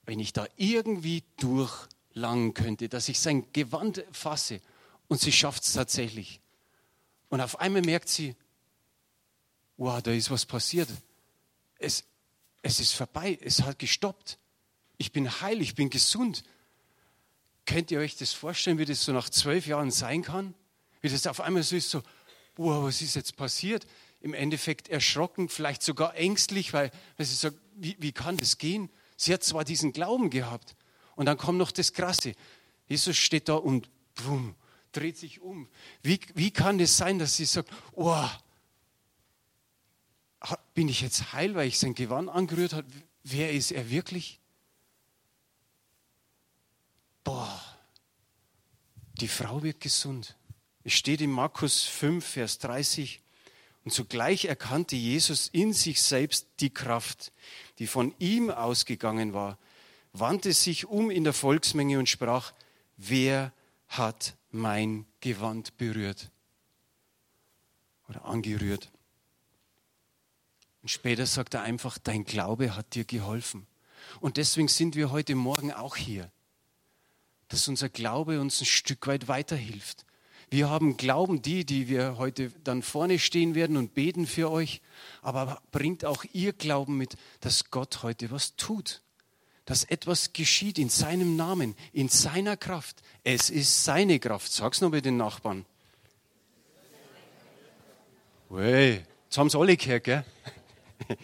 wenn 0.05 0.19
ich 0.19 0.33
da 0.33 0.47
irgendwie 0.55 1.23
durchlangen 1.37 2.53
könnte, 2.53 2.89
dass 2.89 3.09
ich 3.09 3.19
sein 3.19 3.45
Gewand 3.53 4.03
fasse. 4.11 4.61
Und 5.07 5.21
sie 5.21 5.31
schafft 5.31 5.63
es 5.63 5.73
tatsächlich. 5.73 6.41
Und 7.29 7.41
auf 7.41 7.59
einmal 7.59 7.81
merkt 7.81 8.09
sie, 8.09 8.35
wow, 9.77 10.01
da 10.01 10.11
ist 10.11 10.31
was 10.31 10.45
passiert. 10.45 10.89
Es, 11.77 12.03
es 12.61 12.79
ist 12.79 12.93
vorbei, 12.93 13.37
es 13.41 13.61
hat 13.61 13.79
gestoppt. 13.79 14.39
Ich 14.97 15.11
bin 15.11 15.41
heil, 15.41 15.61
ich 15.61 15.75
bin 15.75 15.89
gesund. 15.89 16.43
Könnt 17.65 17.91
ihr 17.91 17.99
euch 17.99 18.15
das 18.15 18.33
vorstellen, 18.33 18.77
wie 18.77 18.85
das 18.85 19.03
so 19.03 19.11
nach 19.11 19.29
zwölf 19.29 19.67
Jahren 19.67 19.91
sein 19.91 20.23
kann? 20.23 20.53
Wie 21.01 21.09
das 21.09 21.27
auf 21.27 21.41
einmal 21.41 21.63
so 21.63 21.75
ist, 21.75 21.89
so, 21.89 22.01
wow, 22.57 22.83
was 22.83 23.01
ist 23.01 23.15
jetzt 23.15 23.35
passiert? 23.35 23.85
Im 24.21 24.33
Endeffekt 24.33 24.89
erschrocken, 24.89 25.49
vielleicht 25.49 25.83
sogar 25.83 26.15
ängstlich, 26.15 26.73
weil, 26.73 26.91
weil 27.17 27.25
sie 27.25 27.35
sagt, 27.35 27.57
wie, 27.75 27.95
wie 27.99 28.11
kann 28.11 28.37
das 28.37 28.57
gehen? 28.57 28.89
Sie 29.15 29.33
hat 29.33 29.43
zwar 29.43 29.63
diesen 29.63 29.93
Glauben 29.93 30.29
gehabt 30.29 30.75
Und 31.15 31.25
dann 31.25 31.37
kommt 31.37 31.57
noch 31.57 31.71
das 31.71 31.93
Krasse. 31.93 32.33
Jesus 32.87 33.17
steht 33.17 33.49
da 33.49 33.55
und 33.55 33.89
boom, 34.15 34.55
dreht 34.91 35.17
sich 35.17 35.41
um. 35.41 35.67
Wie, 36.01 36.19
wie 36.35 36.51
kann 36.51 36.79
es 36.79 36.95
sein, 36.95 37.19
dass 37.19 37.35
sie 37.35 37.45
sagt, 37.45 37.69
oh, 37.93 38.27
bin 40.73 40.87
ich 40.87 41.01
jetzt 41.01 41.33
heil, 41.33 41.55
weil 41.55 41.67
ich 41.67 41.79
sein 41.79 41.95
Gewand 41.95 42.29
angerührt 42.29 42.73
habe? 42.73 42.87
Wer 43.23 43.51
ist 43.51 43.71
er 43.71 43.89
wirklich? 43.89 44.39
Boah, 47.23 47.61
die 49.19 49.27
Frau 49.27 49.63
wird 49.63 49.81
gesund. 49.81 50.36
Es 50.87 50.93
steht 50.93 51.19
in 51.19 51.31
Markus 51.31 51.83
5, 51.83 52.25
Vers 52.25 52.59
30. 52.59 53.19
Und 53.83 53.91
zugleich 53.91 54.45
erkannte 54.45 54.95
Jesus 54.95 55.49
in 55.49 55.73
sich 55.73 56.01
selbst 56.01 56.47
die 56.61 56.69
Kraft, 56.69 57.33
die 57.77 57.87
von 57.87 58.15
ihm 58.19 58.49
ausgegangen 58.49 59.33
war, 59.33 59.57
wandte 60.13 60.53
sich 60.53 60.85
um 60.85 61.11
in 61.11 61.25
der 61.25 61.33
Volksmenge 61.33 61.99
und 61.99 62.07
sprach, 62.07 62.53
wer 62.95 63.51
hat 63.89 64.37
mein 64.49 65.05
Gewand 65.19 65.75
berührt 65.75 66.31
oder 68.07 68.23
angerührt? 68.23 68.89
Und 70.83 70.87
später 70.87 71.25
sagt 71.25 71.53
er 71.53 71.63
einfach, 71.63 71.97
dein 71.97 72.23
Glaube 72.23 72.77
hat 72.77 72.95
dir 72.95 73.03
geholfen. 73.03 73.67
Und 74.21 74.37
deswegen 74.37 74.69
sind 74.69 74.95
wir 74.95 75.11
heute 75.11 75.35
Morgen 75.35 75.73
auch 75.73 75.97
hier, 75.97 76.31
dass 77.49 77.67
unser 77.67 77.89
Glaube 77.89 78.39
uns 78.39 78.61
ein 78.61 78.65
Stück 78.65 79.05
weit 79.07 79.27
weiterhilft. 79.27 80.06
Wir 80.49 80.69
haben 80.69 80.95
Glauben, 80.95 81.41
die, 81.41 81.65
die 81.65 81.89
wir 81.89 82.17
heute 82.17 82.51
dann 82.63 82.81
vorne 82.81 83.19
stehen 83.19 83.53
werden 83.53 83.75
und 83.75 83.93
beten 83.93 84.25
für 84.25 84.49
euch, 84.49 84.81
aber 85.21 85.61
bringt 85.71 86.05
auch 86.05 86.23
ihr 86.31 86.53
Glauben 86.53 86.97
mit, 86.97 87.17
dass 87.41 87.69
Gott 87.69 88.03
heute 88.03 88.31
was 88.31 88.55
tut 88.55 89.01
dass 89.67 89.83
etwas 89.83 90.31
geschieht 90.31 90.79
in 90.79 90.87
seinem 90.87 91.35
Namen, 91.35 91.75
in 91.91 92.07
seiner 92.07 92.55
Kraft. 92.55 93.01
Es 93.25 93.49
ist 93.49 93.83
seine 93.83 94.17
Kraft. 94.17 94.49
Sag's 94.49 94.79
noch 94.79 94.91
bei 94.91 95.01
den 95.01 95.17
Nachbarn. 95.17 95.65
Wey, 98.49 99.03
jetzt 99.25 99.37
haben 99.37 99.49
sie 99.49 99.59
alle 99.59 99.75
gehört, 99.75 100.05
gell? 100.05 100.25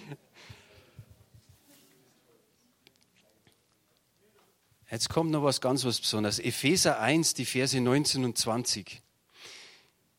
Jetzt 4.92 5.10
kommt 5.10 5.32
noch 5.32 5.42
was 5.42 5.60
ganz 5.60 5.84
was 5.86 6.00
Besonderes. 6.00 6.38
Epheser 6.38 7.00
1, 7.00 7.34
die 7.34 7.46
Verse 7.46 7.82
19 7.82 8.26
und 8.26 8.38
20. 8.38 9.02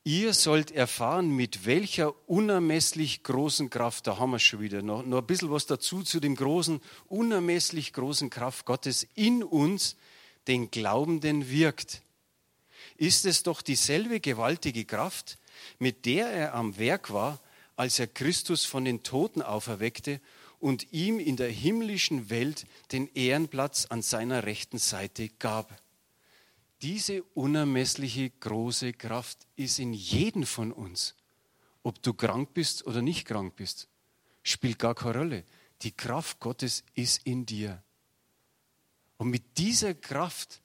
Ihr 0.07 0.35
sollt 0.35 0.71
erfahren, 0.71 1.31
mit 1.31 1.65
welcher 1.65 2.13
unermesslich 2.29 3.23
großen 3.23 3.71
Kraft, 3.71 4.07
da 4.07 4.19
haben 4.19 4.33
wir 4.33 4.39
schon 4.39 4.61
wieder, 4.61 4.83
noch, 4.83 5.03
noch 5.03 5.19
ein 5.19 5.27
bisschen 5.27 5.51
was 5.51 5.65
dazu 5.65 6.03
zu 6.03 6.21
dem 6.21 6.37
großen, 6.37 6.83
unermesslich 7.09 7.95
großen 7.95 8.29
Kraft 8.29 8.67
Gottes 8.67 9.07
in 9.15 9.43
uns, 9.43 9.97
den 10.47 10.71
Glaubenden 10.71 11.49
wirkt. 11.49 12.03
Ist 12.99 13.25
es 13.25 13.45
doch 13.45 13.63
dieselbe 13.63 14.21
gewaltige 14.21 14.85
Kraft, 14.85 15.39
mit 15.79 16.05
der 16.05 16.29
er 16.29 16.55
am 16.55 16.77
Werk 16.77 17.11
war, 17.11 17.41
als 17.75 17.99
er 17.99 18.07
Christus 18.07 18.67
von 18.67 18.85
den 18.85 19.05
Toten 19.05 19.41
auferweckte 19.41 20.21
und 20.61 20.93
ihm 20.93 21.19
in 21.19 21.37
der 21.37 21.51
himmlischen 21.51 22.29
Welt 22.29 22.67
den 22.93 23.09
Ehrenplatz 23.15 23.87
an 23.87 24.03
seiner 24.03 24.45
rechten 24.45 24.77
Seite 24.77 25.31
gab. 25.39 25.75
Diese 26.85 27.23
unermessliche 27.33 28.29
große 28.29 28.93
Kraft 28.93 29.47
ist 29.57 29.79
in 29.79 29.95
jedem 29.95 30.45
von 30.45 30.71
uns. 30.71 31.15
Ob 31.83 32.03
du 32.03 32.13
krank 32.13 32.53
bist 32.53 32.87
oder 32.87 33.01
nicht 33.01 33.27
krank 33.27 33.57
bist, 33.57 33.89
spielt 34.43 34.79
gar 34.79 34.95
keine 34.95 35.17
Rolle. 35.17 35.45
Die 35.81 35.93
Kraft 35.93 36.41
Gottes 36.41 36.85
ist 36.93 37.27
in 37.27 37.47
dir. 37.47 37.83
Und 39.17 39.31
mit 39.31 39.57
dieser 39.57 39.95
Kraft, 39.95 40.61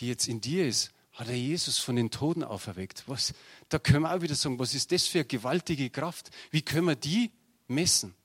die 0.00 0.08
jetzt 0.08 0.26
in 0.26 0.40
dir 0.40 0.66
ist, 0.66 0.90
hat 1.12 1.28
er 1.28 1.36
Jesus 1.36 1.78
von 1.78 1.94
den 1.94 2.10
Toten 2.10 2.42
auferweckt. 2.42 3.04
Was, 3.06 3.34
da 3.68 3.78
können 3.78 4.02
wir 4.02 4.12
auch 4.12 4.20
wieder 4.20 4.34
sagen, 4.34 4.58
was 4.58 4.74
ist 4.74 4.90
das 4.90 5.06
für 5.06 5.18
eine 5.20 5.28
gewaltige 5.28 5.90
Kraft? 5.90 6.32
Wie 6.50 6.62
können 6.62 6.88
wir 6.88 6.96
die 6.96 7.30
messen? 7.68 8.16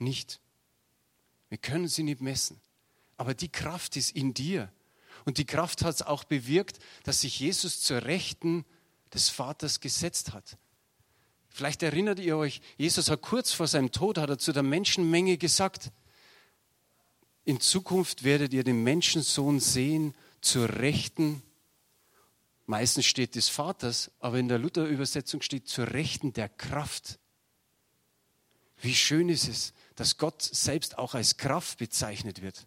Nicht. 0.00 0.40
Wir 1.48 1.58
können 1.58 1.86
sie 1.86 2.02
nicht 2.02 2.20
messen. 2.20 2.60
Aber 3.16 3.34
die 3.34 3.52
Kraft 3.52 3.96
ist 3.96 4.16
in 4.16 4.34
dir. 4.34 4.72
Und 5.24 5.38
die 5.38 5.46
Kraft 5.46 5.82
hat 5.82 5.94
es 5.94 6.02
auch 6.02 6.24
bewirkt, 6.24 6.78
dass 7.04 7.22
sich 7.22 7.40
Jesus 7.40 7.80
zur 7.80 8.04
Rechten 8.04 8.64
des 9.12 9.28
Vaters 9.28 9.80
gesetzt 9.80 10.32
hat. 10.32 10.58
Vielleicht 11.48 11.82
erinnert 11.82 12.18
ihr 12.18 12.36
euch, 12.36 12.60
Jesus 12.76 13.10
hat 13.10 13.22
kurz 13.22 13.52
vor 13.52 13.68
seinem 13.68 13.92
Tod 13.92 14.18
hat 14.18 14.28
er 14.28 14.38
zu 14.38 14.52
der 14.52 14.64
Menschenmenge 14.64 15.38
gesagt, 15.38 15.92
in 17.44 17.60
Zukunft 17.60 18.24
werdet 18.24 18.52
ihr 18.52 18.64
den 18.64 18.82
Menschensohn 18.82 19.60
sehen 19.60 20.14
zur 20.40 20.68
Rechten, 20.68 21.42
meistens 22.66 23.06
steht 23.06 23.34
des 23.34 23.48
Vaters, 23.48 24.10
aber 24.18 24.38
in 24.38 24.48
der 24.48 24.58
Luther-Übersetzung 24.58 25.42
steht 25.42 25.68
zur 25.68 25.92
Rechten 25.92 26.32
der 26.32 26.48
Kraft. 26.48 27.18
Wie 28.80 28.94
schön 28.94 29.28
ist 29.28 29.48
es, 29.48 29.74
dass 29.94 30.16
Gott 30.16 30.42
selbst 30.42 30.98
auch 30.98 31.14
als 31.14 31.36
Kraft 31.36 31.78
bezeichnet 31.78 32.42
wird. 32.42 32.66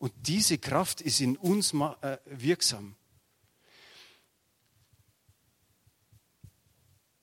Und 0.00 0.14
diese 0.16 0.56
Kraft 0.56 1.02
ist 1.02 1.20
in 1.20 1.36
uns 1.36 1.74
äh, 1.74 2.16
wirksam. 2.24 2.96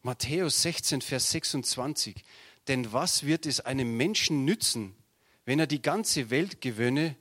Matthäus 0.04 0.62
16, 0.62 1.02
Vers 1.02 1.32
26. 1.32 2.24
Denn 2.68 2.94
was 2.94 3.24
wird 3.24 3.48
es 3.48 3.62
einem 3.62 3.98
Menschen 3.98 4.46
nützen, 4.46 4.96
wenn 5.44 5.58
er 5.58 5.66
die 5.66 5.82
ganze 5.82 6.30
Welt 6.30 6.62
gewönne, 6.62 7.16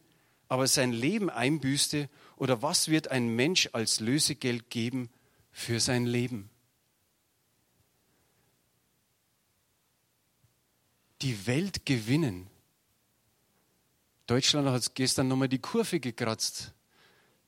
aber 0.48 0.66
sein 0.66 0.92
Leben 0.92 1.30
einbüßte? 1.30 2.10
Oder 2.36 2.60
was 2.60 2.88
wird 2.88 3.10
ein 3.10 3.34
Mensch 3.34 3.70
als 3.72 4.00
Lösegeld 4.00 4.68
geben 4.68 5.08
für 5.52 5.80
sein 5.80 6.04
Leben? 6.04 6.50
Die 11.22 11.46
Welt 11.46 11.86
gewinnen 11.86 12.50
Deutschland 14.26 14.68
hat 14.68 14.94
gestern 14.94 15.28
nochmal 15.28 15.48
die 15.48 15.60
Kurve 15.60 16.00
gekratzt, 16.00 16.72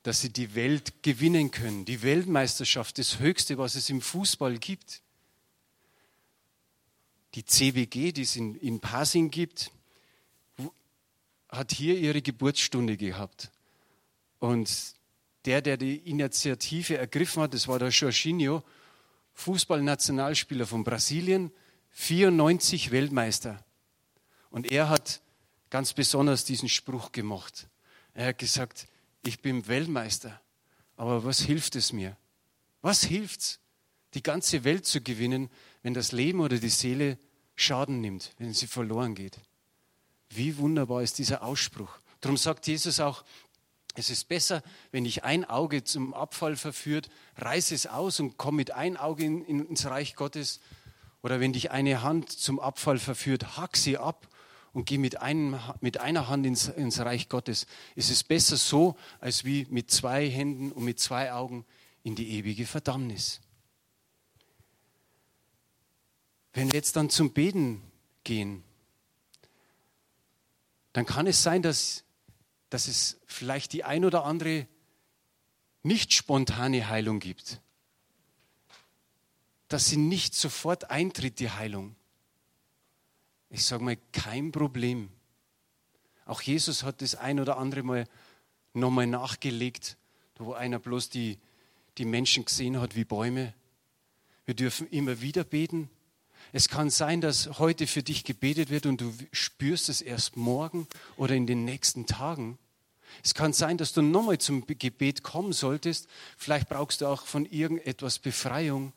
dass 0.03 0.21
sie 0.21 0.31
die 0.31 0.55
Welt 0.55 1.03
gewinnen 1.03 1.51
können. 1.51 1.85
Die 1.85 2.01
Weltmeisterschaft, 2.01 2.97
das 2.97 3.19
Höchste, 3.19 3.57
was 3.57 3.75
es 3.75 3.89
im 3.89 4.01
Fußball 4.01 4.57
gibt. 4.57 5.01
Die 7.35 7.45
CWG, 7.45 8.13
die 8.13 8.21
es 8.21 8.35
in, 8.35 8.55
in 8.55 8.79
Pasing 8.79 9.29
gibt, 9.29 9.71
hat 11.49 11.71
hier 11.71 11.97
ihre 11.97 12.21
Geburtsstunde 12.21 12.95
gehabt. 12.95 13.51
Und 14.39 14.69
der, 15.45 15.61
der 15.61 15.77
die 15.77 15.97
Initiative 15.97 16.97
ergriffen 16.97 17.43
hat, 17.43 17.53
das 17.53 17.67
war 17.67 17.79
der 17.79 17.89
Jorginho, 17.89 18.63
Fußballnationalspieler 19.33 20.65
von 20.65 20.83
Brasilien, 20.83 21.51
94 21.91 22.91
Weltmeister. 22.91 23.63
Und 24.49 24.71
er 24.71 24.89
hat 24.89 25.21
ganz 25.69 25.93
besonders 25.93 26.45
diesen 26.45 26.69
Spruch 26.69 27.11
gemacht. 27.11 27.67
Er 28.13 28.27
hat 28.27 28.37
gesagt, 28.37 28.87
ich 29.23 29.41
bin 29.41 29.67
Weltmeister, 29.67 30.39
aber 30.97 31.23
was 31.23 31.39
hilft 31.39 31.75
es 31.75 31.93
mir? 31.93 32.17
Was 32.81 33.03
hilft's, 33.03 33.59
die 34.13 34.23
ganze 34.23 34.63
Welt 34.63 34.85
zu 34.85 35.01
gewinnen, 35.01 35.49
wenn 35.83 35.93
das 35.93 36.11
Leben 36.11 36.39
oder 36.39 36.57
die 36.57 36.69
Seele 36.69 37.17
Schaden 37.55 38.01
nimmt, 38.01 38.33
wenn 38.37 38.53
sie 38.53 38.67
verloren 38.67 39.15
geht? 39.15 39.39
Wie 40.29 40.57
wunderbar 40.57 41.01
ist 41.01 41.17
dieser 41.17 41.43
Ausspruch. 41.43 41.99
Darum 42.21 42.37
sagt 42.37 42.67
Jesus 42.67 42.99
auch, 42.99 43.23
es 43.95 44.09
ist 44.09 44.27
besser, 44.27 44.63
wenn 44.91 45.03
dich 45.03 45.23
ein 45.23 45.45
Auge 45.45 45.83
zum 45.83 46.13
Abfall 46.13 46.55
verführt, 46.55 47.09
reiß 47.37 47.71
es 47.71 47.87
aus 47.87 48.19
und 48.19 48.37
komm 48.37 48.55
mit 48.55 48.71
ein 48.71 48.97
Auge 48.97 49.25
in, 49.25 49.43
in, 49.43 49.65
ins 49.65 49.85
Reich 49.85 50.15
Gottes. 50.15 50.59
Oder 51.21 51.39
wenn 51.39 51.53
dich 51.53 51.71
eine 51.71 52.01
Hand 52.01 52.31
zum 52.31 52.59
Abfall 52.59 52.97
verführt, 52.97 53.57
hack 53.57 53.75
sie 53.75 53.97
ab 53.97 54.28
und 54.73 54.85
geh 54.85 54.97
mit, 54.97 55.21
einem, 55.21 55.59
mit 55.81 55.99
einer 55.99 56.27
Hand 56.27 56.45
ins, 56.45 56.67
ins 56.67 56.99
Reich 56.99 57.29
Gottes. 57.29 57.65
Es 57.95 58.09
ist 58.09 58.27
besser 58.27 58.57
so, 58.57 58.95
als 59.19 59.45
wie 59.45 59.67
mit 59.69 59.91
zwei 59.91 60.29
Händen 60.29 60.71
und 60.71 60.83
mit 60.83 60.99
zwei 60.99 61.33
Augen 61.33 61.65
in 62.03 62.15
die 62.15 62.29
ewige 62.31 62.65
Verdammnis. 62.65 63.41
Wenn 66.53 66.67
wir 66.67 66.75
jetzt 66.75 66.95
dann 66.95 67.09
zum 67.09 67.31
Beten 67.33 67.81
gehen, 68.23 68.63
dann 70.93 71.05
kann 71.05 71.27
es 71.27 71.43
sein, 71.43 71.61
dass, 71.61 72.03
dass 72.69 72.87
es 72.87 73.19
vielleicht 73.25 73.73
die 73.73 73.83
ein 73.83 74.05
oder 74.05 74.25
andere 74.25 74.67
nicht 75.83 76.13
spontane 76.13 76.89
Heilung 76.89 77.19
gibt. 77.19 77.61
Dass 79.67 79.85
sie 79.85 79.97
nicht 79.97 80.33
sofort 80.33 80.89
eintritt, 80.89 81.39
die 81.39 81.51
Heilung. 81.51 81.95
Ich 83.49 83.65
sage 83.65 83.83
mal, 83.83 83.97
kein 84.11 84.51
Problem. 84.51 85.09
Auch 86.25 86.41
Jesus 86.41 86.83
hat 86.83 87.01
das 87.01 87.15
ein 87.15 87.39
oder 87.39 87.57
andere 87.57 87.81
Mal 87.83 88.05
nochmal 88.73 89.07
nachgelegt, 89.07 89.97
wo 90.37 90.53
einer 90.53 90.77
bloß 90.77 91.09
die, 91.09 91.39
die 91.97 92.05
Menschen 92.05 92.45
gesehen 92.45 92.79
hat 92.79 92.95
wie 92.95 93.03
Bäume. 93.03 93.53
Wir 94.45 94.53
dürfen 94.53 94.87
immer 94.89 95.21
wieder 95.21 95.43
beten. 95.43 95.89
Es 96.53 96.69
kann 96.69 96.89
sein, 96.89 97.21
dass 97.21 97.59
heute 97.59 97.87
für 97.87 98.03
dich 98.03 98.23
gebetet 98.23 98.69
wird 98.69 98.85
und 98.85 99.01
du 99.01 99.13
spürst 99.31 99.89
es 99.89 100.01
erst 100.01 100.37
morgen 100.37 100.87
oder 101.17 101.35
in 101.35 101.47
den 101.47 101.65
nächsten 101.65 102.05
Tagen. 102.05 102.57
Es 103.23 103.33
kann 103.33 103.53
sein, 103.53 103.77
dass 103.77 103.93
du 103.93 104.01
nochmal 104.01 104.37
zum 104.37 104.65
Gebet 104.67 105.23
kommen 105.23 105.53
solltest. 105.53 106.07
Vielleicht 106.37 106.69
brauchst 106.69 107.01
du 107.01 107.07
auch 107.07 107.25
von 107.25 107.45
irgendetwas 107.45 108.19
Befreiung. 108.19 108.93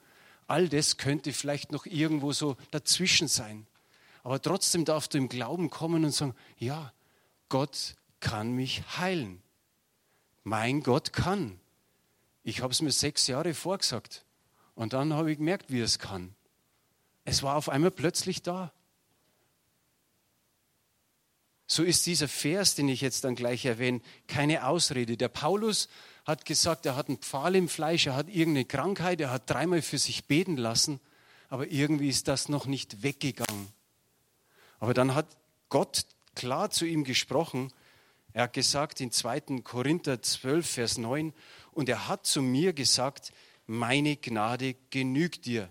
All 0.47 0.69
das 0.69 0.99
könnte 0.99 1.33
vielleicht 1.33 1.73
noch 1.73 1.87
irgendwo 1.87 2.33
so 2.33 2.57
dazwischen 2.71 3.29
sein. 3.29 3.67
Aber 4.23 4.41
trotzdem 4.41 4.85
darfst 4.85 5.15
du 5.15 5.19
im 5.19 5.29
Glauben 5.29 5.71
kommen 5.71 6.05
und 6.05 6.13
sagen, 6.13 6.35
ja, 6.59 6.93
Gott 7.49 7.97
kann 8.21 8.53
mich 8.53 8.83
heilen. 8.99 9.43
Mein 10.45 10.83
Gott 10.83 11.13
kann. 11.13 11.61
Ich 12.45 12.63
habe 12.63 12.73
es 12.73 12.83
mir 12.83 12.93
sechs 12.93 13.27
Jahre 13.27 13.55
vorgesagt. 13.55 14.25
Und 14.75 14.93
dann 14.93 15.13
habe 15.13 15.31
ich 15.31 15.39
gemerkt, 15.39 15.71
wie 15.71 15.81
es 15.81 15.99
kann. 15.99 16.35
Es 17.25 17.43
war 17.43 17.57
auf 17.57 17.69
einmal 17.69 17.91
plötzlich 17.91 18.43
da. 18.43 18.73
So 21.67 21.83
ist 21.83 22.07
dieser 22.07 22.29
Vers, 22.29 22.75
den 22.75 22.89
ich 22.89 23.01
jetzt 23.01 23.25
dann 23.25 23.35
gleich 23.35 23.65
erwähne, 23.65 24.01
keine 24.27 24.67
Ausrede. 24.67 25.17
Der 25.17 25.29
Paulus 25.29 25.89
hat 26.25 26.45
gesagt, 26.45 26.85
er 26.85 26.97
hat 26.97 27.09
einen 27.09 27.19
Pfahl 27.19 27.57
im 27.57 27.69
Fleisch, 27.69 28.07
er 28.07 28.17
hat 28.17 28.29
irgendeine 28.29 28.67
Krankheit, 28.67 29.21
er 29.21 29.31
hat 29.31 29.49
dreimal 29.49 29.83
für 29.83 29.99
sich 29.99 30.27
beten 30.27 30.57
lassen, 30.57 31.01
aber 31.49 31.69
irgendwie 31.69 32.09
ist 32.09 32.29
das 32.29 32.49
noch 32.49 32.67
nicht 32.67 33.03
weggegangen. 33.03 33.69
Aber 34.83 34.95
dann 34.95 35.15
hat 35.15 35.37
Gott 35.69 36.07
klar 36.35 36.71
zu 36.71 36.85
ihm 36.85 37.05
gesprochen. 37.05 37.73
Er 38.33 38.43
hat 38.43 38.53
gesagt 38.53 39.01
in 39.01 39.13
2. 39.13 39.61
Korinther 39.63 40.21
12, 40.21 40.69
Vers 40.69 40.99
9, 40.99 41.33
und 41.71 41.89
er 41.89 42.09
hat 42.09 42.27
zu 42.27 42.43
mir 42.43 42.73
gesagt, 42.73 43.33
meine 43.69 44.17
Gnade 44.17 44.75
genügt 44.91 45.47
dir. 45.47 45.71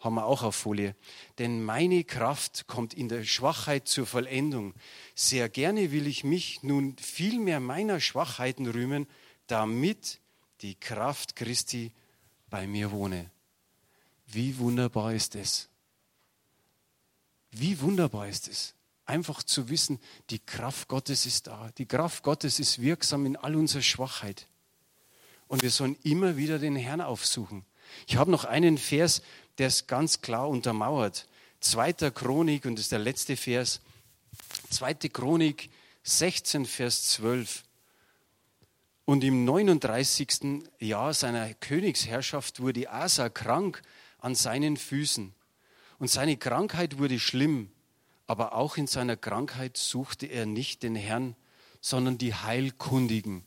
Haben 0.00 0.16
wir 0.16 0.24
auch 0.24 0.42
auf 0.42 0.56
Folie. 0.56 0.96
Denn 1.38 1.62
meine 1.62 2.02
Kraft 2.02 2.66
kommt 2.66 2.92
in 2.92 3.08
der 3.08 3.22
Schwachheit 3.22 3.86
zur 3.86 4.04
Vollendung. 4.04 4.74
Sehr 5.14 5.48
gerne 5.48 5.92
will 5.92 6.08
ich 6.08 6.24
mich 6.24 6.64
nun 6.64 6.96
viel 6.98 7.38
mehr 7.38 7.60
meiner 7.60 8.00
Schwachheiten 8.00 8.66
rühmen, 8.66 9.06
damit 9.46 10.18
die 10.62 10.74
Kraft 10.74 11.36
Christi 11.36 11.92
bei 12.48 12.66
mir 12.66 12.90
wohne. 12.90 13.30
Wie 14.26 14.58
wunderbar 14.58 15.14
ist 15.14 15.36
es. 15.36 15.70
Wie 17.52 17.80
wunderbar 17.80 18.28
ist 18.28 18.48
es. 18.48 18.74
Einfach 19.06 19.42
zu 19.42 19.68
wissen, 19.68 19.98
die 20.30 20.38
Kraft 20.38 20.88
Gottes 20.88 21.26
ist 21.26 21.48
da. 21.48 21.70
Die 21.78 21.86
Kraft 21.86 22.22
Gottes 22.22 22.60
ist 22.60 22.80
wirksam 22.80 23.26
in 23.26 23.36
all 23.36 23.56
unserer 23.56 23.82
Schwachheit. 23.82 24.46
Und 25.48 25.62
wir 25.62 25.70
sollen 25.70 25.96
immer 26.04 26.36
wieder 26.36 26.60
den 26.60 26.76
Herrn 26.76 27.00
aufsuchen. 27.00 27.64
Ich 28.06 28.16
habe 28.16 28.30
noch 28.30 28.44
einen 28.44 28.78
Vers, 28.78 29.22
der 29.58 29.66
es 29.66 29.88
ganz 29.88 30.20
klar 30.20 30.48
untermauert. 30.48 31.26
Zweiter 31.60 32.12
Chronik, 32.12 32.66
und 32.66 32.76
das 32.76 32.86
ist 32.86 32.92
der 32.92 33.00
letzte 33.00 33.36
Vers. 33.36 33.80
Zweite 34.70 35.10
Chronik 35.10 35.70
16, 36.04 36.66
Vers 36.66 37.08
12. 37.08 37.64
Und 39.04 39.24
im 39.24 39.44
39. 39.44 40.62
Jahr 40.78 41.12
seiner 41.14 41.52
Königsherrschaft 41.54 42.60
wurde 42.60 42.90
Asa 42.90 43.28
krank 43.28 43.82
an 44.18 44.36
seinen 44.36 44.76
Füßen. 44.76 45.34
Und 46.00 46.08
seine 46.08 46.36
Krankheit 46.36 46.98
wurde 46.98 47.20
schlimm. 47.20 47.70
Aber 48.26 48.54
auch 48.54 48.76
in 48.76 48.88
seiner 48.88 49.16
Krankheit 49.16 49.76
suchte 49.76 50.26
er 50.26 50.46
nicht 50.46 50.82
den 50.82 50.96
Herrn, 50.96 51.36
sondern 51.80 52.18
die 52.18 52.34
Heilkundigen 52.34 53.44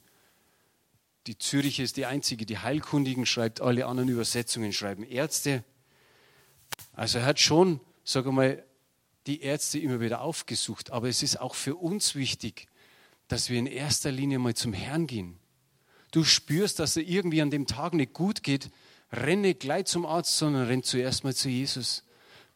die 1.27 1.37
Zürich 1.37 1.79
ist 1.79 1.95
die 1.97 2.05
einzige, 2.05 2.45
die 2.45 2.57
Heilkundigen 2.57 3.25
schreibt, 3.25 3.61
alle 3.61 3.85
anderen 3.85 4.09
Übersetzungen 4.09 4.73
schreiben 4.73 5.03
Ärzte. 5.03 5.63
Also 6.93 7.19
er 7.19 7.25
hat 7.25 7.39
schon, 7.39 7.79
sage 8.03 8.31
mal, 8.31 8.63
die 9.25 9.41
Ärzte 9.41 9.79
immer 9.79 10.01
wieder 10.01 10.21
aufgesucht. 10.21 10.91
Aber 10.91 11.07
es 11.07 11.23
ist 11.23 11.39
auch 11.39 11.55
für 11.55 11.75
uns 11.75 12.15
wichtig, 12.15 12.67
dass 13.29 13.49
wir 13.49 13.57
in 13.57 13.67
erster 13.67 14.11
Linie 14.11 14.39
mal 14.39 14.53
zum 14.53 14.73
Herrn 14.73 15.07
gehen. 15.07 15.39
Du 16.11 16.25
spürst, 16.25 16.79
dass 16.79 16.97
er 16.97 17.03
irgendwie 17.03 17.41
an 17.41 17.51
dem 17.51 17.67
Tag 17.67 17.93
nicht 17.93 18.13
gut 18.13 18.43
geht, 18.43 18.69
renne 19.11 19.55
gleich 19.55 19.85
zum 19.85 20.05
Arzt, 20.05 20.37
sondern 20.37 20.67
renn 20.67 20.83
zuerst 20.83 21.23
mal 21.23 21.33
zu 21.33 21.47
Jesus. 21.47 22.03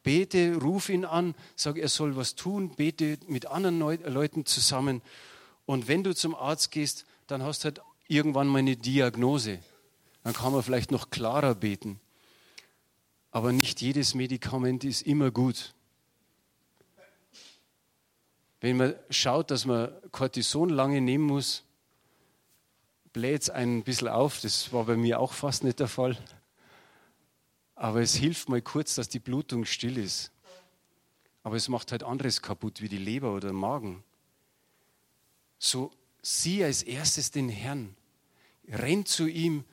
Bete, 0.02 0.56
ruf 0.56 0.88
ihn 0.88 1.04
an, 1.04 1.34
sag, 1.56 1.76
er 1.76 1.88
soll 1.88 2.16
was 2.16 2.34
tun, 2.34 2.70
bete 2.76 3.18
mit 3.26 3.46
anderen 3.46 3.78
Leuten 3.80 4.46
zusammen. 4.46 5.02
Und 5.66 5.88
wenn 5.88 6.04
du 6.04 6.14
zum 6.14 6.34
Arzt 6.34 6.70
gehst, 6.70 7.04
dann 7.26 7.42
hast 7.42 7.62
du 7.62 7.64
halt 7.66 7.80
irgendwann 8.06 8.48
mal 8.48 8.60
eine 8.60 8.76
Diagnose. 8.76 9.58
Dann 10.24 10.32
kann 10.32 10.52
man 10.52 10.62
vielleicht 10.62 10.90
noch 10.90 11.10
klarer 11.10 11.54
beten. 11.54 12.00
Aber 13.30 13.52
nicht 13.52 13.80
jedes 13.80 14.14
Medikament 14.14 14.84
ist 14.84 15.02
immer 15.02 15.30
gut. 15.30 15.74
Wenn 18.60 18.76
man 18.76 18.94
schaut, 19.10 19.50
dass 19.50 19.66
man 19.66 19.92
Cortison 20.10 20.70
lange 20.70 21.00
nehmen 21.00 21.24
muss, 21.24 21.62
bläht 23.12 23.42
es 23.42 23.50
ein 23.50 23.84
bisschen 23.84 24.08
auf. 24.08 24.40
Das 24.40 24.72
war 24.72 24.84
bei 24.84 24.96
mir 24.96 25.20
auch 25.20 25.32
fast 25.32 25.64
nicht 25.64 25.80
der 25.80 25.88
Fall. 25.88 26.16
Aber 27.78 28.00
es 28.00 28.16
hilft 28.16 28.48
mal 28.48 28.60
kurz, 28.60 28.96
dass 28.96 29.08
die 29.08 29.20
Blutung 29.20 29.64
still 29.64 29.98
ist. 29.98 30.32
Aber 31.44 31.54
es 31.54 31.68
macht 31.68 31.92
halt 31.92 32.02
anderes 32.02 32.42
kaputt, 32.42 32.82
wie 32.82 32.88
die 32.88 32.98
Leber 32.98 33.32
oder 33.32 33.52
Magen. 33.52 34.02
So 35.60 35.92
sieh 36.20 36.64
als 36.64 36.82
erstes 36.82 37.30
den 37.30 37.48
Herrn 37.48 37.94
renn 38.68 39.06
zu 39.06 39.28
ihm. 39.28 39.64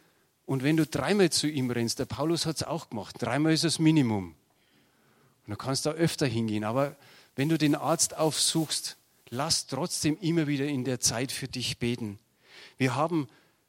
Und 0.46 0.62
wenn 0.62 0.78
du 0.78 0.86
dreimal 0.86 1.32
zu 1.32 1.48
ihm 1.48 1.72
rennst, 1.72 1.98
der 1.98 2.06
Paulus 2.06 2.46
hat 2.46 2.58
es 2.58 2.64
auch 2.64 2.92
gemacht, 2.92 3.16
dreimal 3.20 3.54
ist 3.54 3.64
das 3.64 3.80
Minimum. 3.80 4.36
Und 5.48 5.52
du 5.52 5.58
kannst 5.58 5.88
da 5.88 5.92
öfter 5.92 6.28
hingehen. 6.28 6.64
Aber 6.64 6.96
wenn 7.36 7.50
du 7.50 7.58
den 7.58 7.74
Arzt 7.74 8.16
aufsuchst, 8.16 8.98
lass 9.30 9.66
trotzdem 9.66 10.16
immer 10.22 10.46
wieder 10.46 10.68
in 10.68 10.86
der 10.86 11.00
Zeit 11.00 11.32
für 11.32 11.48
dich 11.48 11.80
beten. 11.80 12.20
Wir 12.78 12.94
haben 12.94 13.28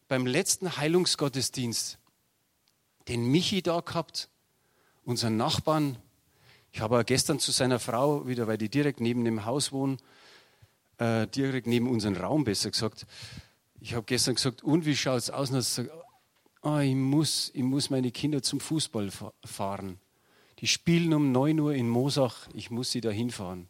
beim 0.09 0.27
letzten 0.27 0.77
Heilungsgottesdienst 0.77 1.99
den 3.09 3.31
Michi 3.31 3.62
da 3.62 3.81
gehabt, 3.81 4.29
unseren 5.05 5.37
Nachbarn. 5.37 5.99
Ich 6.73 6.81
habe 6.81 7.05
gestern 7.05 7.38
zu 7.38 7.53
seiner 7.53 7.79
Frau, 7.79 8.27
wieder 8.27 8.47
weil 8.47 8.59
die 8.59 8.69
direkt 8.69 9.01
neben 9.01 9.25
dem 9.25 9.45
Haus 9.45 9.73
wohnen, 9.73 9.99
äh, 10.99 11.27
direkt 11.27 11.66
neben 11.66 11.88
unserem 11.88 12.16
Raum 12.16 12.45
besser 12.45 12.71
gesagt, 12.71 13.07
ich 13.81 13.95
habe 13.95 14.05
gestern 14.05 14.35
gesagt, 14.35 14.64
und 14.64 14.85
wie 14.87 14.97
schaut 14.97 15.19
es 15.19 15.31
aus? 15.31 15.51
Und 15.51 15.61
sagt, 15.62 15.90
oh, 16.62 16.79
ich, 16.79 16.95
muss, 16.95 17.51
ich 17.55 17.62
muss 17.62 17.90
meine 17.90 18.11
Kinder 18.11 18.42
zum 18.42 18.61
Fußball 18.61 19.11
fahren. 19.45 20.01
Die 20.59 20.66
spielen 20.66 21.12
um 21.12 21.33
9 21.33 21.61
Uhr 21.61 21.75
in 21.75 21.88
Mosach, 21.88 22.49
ich 22.55 22.71
muss 22.71 22.90
sie 22.90 23.01
da 23.01 23.11
hinfahren. 23.11 23.69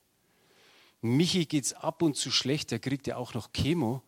Michi 1.03 1.44
geht 1.44 1.64
es 1.64 1.72
ab 1.75 2.03
und 2.03 2.16
zu 2.16 2.31
schlecht, 2.31 2.70
der 2.70 2.79
kriegt 2.79 3.07
ja 3.07 3.16
auch 3.16 3.35
noch 3.35 3.53
Chemo. 3.53 4.03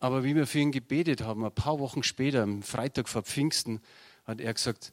Aber 0.00 0.24
wie 0.24 0.34
wir 0.34 0.46
für 0.46 0.60
ihn 0.60 0.72
gebetet 0.72 1.22
haben, 1.22 1.44
ein 1.44 1.52
paar 1.52 1.78
Wochen 1.78 2.02
später, 2.02 2.42
am 2.42 2.62
Freitag 2.62 3.08
vor 3.08 3.22
Pfingsten, 3.22 3.80
hat 4.24 4.40
er 4.40 4.54
gesagt, 4.54 4.92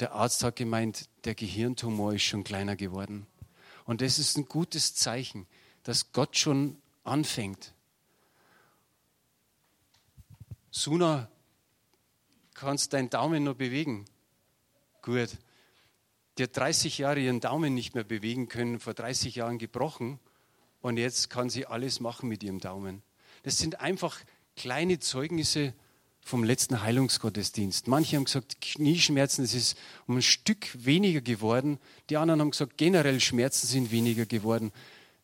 der 0.00 0.12
Arzt 0.12 0.42
hat 0.44 0.56
gemeint, 0.56 1.08
der 1.24 1.34
Gehirntumor 1.34 2.14
ist 2.14 2.22
schon 2.22 2.44
kleiner 2.44 2.76
geworden. 2.76 3.26
Und 3.84 4.00
das 4.00 4.18
ist 4.18 4.36
ein 4.36 4.46
gutes 4.46 4.94
Zeichen, 4.94 5.46
dass 5.84 6.12
Gott 6.12 6.36
schon 6.36 6.76
anfängt. 7.04 7.72
Suna, 10.70 11.30
kannst 12.54 12.92
deinen 12.92 13.08
Daumen 13.08 13.44
noch 13.44 13.54
bewegen? 13.54 14.04
Gut. 15.02 15.30
Die 16.36 16.42
hat 16.42 16.56
30 16.56 16.98
Jahre 16.98 17.20
ihren 17.20 17.40
Daumen 17.40 17.74
nicht 17.74 17.94
mehr 17.94 18.04
bewegen 18.04 18.48
können, 18.48 18.80
vor 18.80 18.92
30 18.92 19.36
Jahren 19.36 19.58
gebrochen 19.58 20.18
und 20.82 20.98
jetzt 20.98 21.30
kann 21.30 21.48
sie 21.48 21.66
alles 21.66 22.00
machen 22.00 22.28
mit 22.28 22.42
ihrem 22.42 22.60
Daumen. 22.60 23.02
Das 23.42 23.56
sind 23.56 23.80
einfach 23.80 24.20
kleine 24.56 24.98
Zeugnisse 24.98 25.72
vom 26.26 26.42
letzten 26.42 26.82
Heilungsgottesdienst. 26.82 27.86
Manche 27.86 28.16
haben 28.16 28.24
gesagt, 28.24 28.60
Knieschmerzen, 28.60 29.44
es 29.44 29.54
ist 29.54 29.78
um 30.08 30.16
ein 30.16 30.22
Stück 30.22 30.66
weniger 30.74 31.20
geworden. 31.20 31.78
Die 32.10 32.16
anderen 32.16 32.40
haben 32.40 32.50
gesagt, 32.50 32.76
generell 32.76 33.20
Schmerzen 33.20 33.68
sind 33.68 33.92
weniger 33.92 34.26
geworden. 34.26 34.72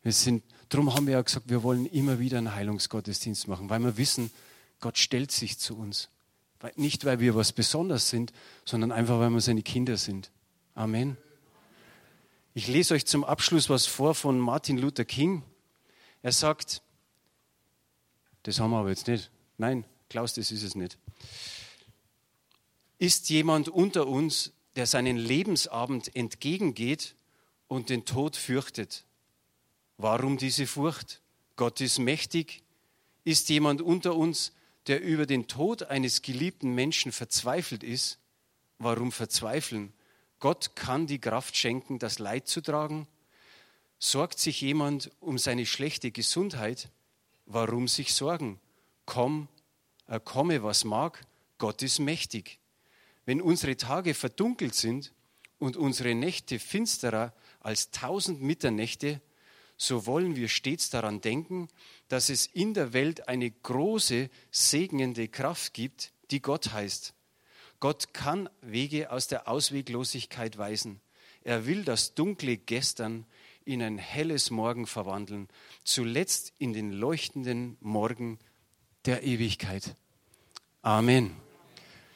Wir 0.01 0.13
sind, 0.13 0.45
darum 0.69 0.95
haben 0.95 1.05
wir 1.05 1.15
ja 1.15 1.21
gesagt, 1.21 1.49
wir 1.49 1.61
wollen 1.61 1.87
immer 1.87 2.19
wieder 2.19 2.37
einen 2.37 2.55
Heilungsgottesdienst 2.55 3.49
machen, 3.49 3.69
weil 3.69 3.81
wir 3.81 3.97
wissen, 3.97 4.31
Gott 4.79 4.97
stellt 4.97 5.33
sich 5.33 5.59
zu 5.59 5.77
uns. 5.77 6.07
Nicht, 6.77 7.03
weil 7.03 7.19
wir 7.19 7.35
was 7.35 7.51
Besonderes 7.51 8.09
sind, 8.09 8.31
sondern 8.63 8.93
einfach, 8.93 9.19
weil 9.19 9.29
wir 9.29 9.41
seine 9.41 9.61
Kinder 9.61 9.97
sind. 9.97 10.31
Amen. 10.73 11.17
Ich 12.53 12.69
lese 12.69 12.93
euch 12.93 13.05
zum 13.05 13.25
Abschluss 13.25 13.69
was 13.69 13.85
vor 13.87 14.15
von 14.15 14.39
Martin 14.39 14.77
Luther 14.77 15.03
King. 15.03 15.43
Er 16.21 16.31
sagt, 16.31 16.81
das 18.43 18.61
haben 18.61 18.71
wir 18.71 18.77
aber 18.77 18.89
jetzt 18.89 19.09
nicht. 19.09 19.31
Nein, 19.57 19.83
Klaus, 20.13 20.35
das 20.35 20.51
ist 20.51 20.61
es 20.61 20.75
nicht. 20.75 20.99
Ist 22.99 23.31
jemand 23.31 23.67
unter 23.67 24.05
uns, 24.05 24.51
der 24.75 24.85
seinen 24.85 25.17
Lebensabend 25.17 26.15
entgegengeht 26.15 27.15
und 27.67 27.89
den 27.89 28.05
Tod 28.05 28.35
fürchtet? 28.35 29.05
Warum 29.97 30.37
diese 30.37 30.67
Furcht? 30.67 31.19
Gott 31.55 31.81
ist 31.81 31.97
mächtig. 31.97 32.61
Ist 33.23 33.49
jemand 33.49 33.81
unter 33.81 34.15
uns, 34.15 34.51
der 34.85 35.01
über 35.01 35.25
den 35.25 35.47
Tod 35.47 35.81
eines 35.81 36.21
geliebten 36.21 36.75
Menschen 36.75 37.11
verzweifelt 37.11 37.83
ist, 37.83 38.19
warum 38.77 39.11
verzweifeln? 39.11 39.93
Gott 40.39 40.75
kann 40.75 41.07
die 41.07 41.17
Kraft 41.17 41.57
schenken, 41.57 41.97
das 41.97 42.19
Leid 42.19 42.47
zu 42.47 42.61
tragen. 42.61 43.07
Sorgt 43.97 44.37
sich 44.37 44.61
jemand 44.61 45.09
um 45.21 45.39
seine 45.39 45.65
schlechte 45.65 46.11
Gesundheit, 46.11 46.91
warum 47.47 47.87
sich 47.87 48.13
sorgen? 48.13 48.59
komm, 49.05 49.47
komme, 50.23 50.63
was 50.63 50.83
mag, 50.83 51.25
Gott 51.57 51.81
ist 51.81 51.99
mächtig. 51.99 52.59
Wenn 53.25 53.41
unsere 53.41 53.77
Tage 53.77 54.13
verdunkelt 54.13 54.75
sind 54.75 55.13
und 55.59 55.77
unsere 55.77 56.13
Nächte 56.13 56.59
finsterer 56.59 57.33
als 57.59 57.91
tausend 57.91 58.41
Mitternächte, 58.41 59.21
so 59.77 60.05
wollen 60.05 60.35
wir 60.35 60.49
stets 60.49 60.89
daran 60.89 61.21
denken, 61.21 61.67
dass 62.07 62.29
es 62.29 62.45
in 62.45 62.73
der 62.73 62.93
Welt 62.93 63.27
eine 63.27 63.49
große 63.49 64.29
segnende 64.51 65.27
Kraft 65.27 65.73
gibt, 65.73 66.13
die 66.31 66.41
Gott 66.41 66.73
heißt. 66.73 67.13
Gott 67.79 68.13
kann 68.13 68.49
Wege 68.61 69.11
aus 69.11 69.27
der 69.27 69.47
Ausweglosigkeit 69.47 70.57
weisen. 70.57 71.01
Er 71.43 71.65
will 71.65 71.83
das 71.83 72.15
dunkle 72.15 72.57
Gestern 72.57 73.25
in 73.65 73.81
ein 73.81 73.97
helles 73.97 74.51
Morgen 74.51 74.87
verwandeln, 74.87 75.49
zuletzt 75.83 76.53
in 76.57 76.73
den 76.73 76.91
leuchtenden 76.91 77.77
Morgen 77.81 78.39
der 79.05 79.23
Ewigkeit. 79.23 79.95
Amen. 80.81 81.42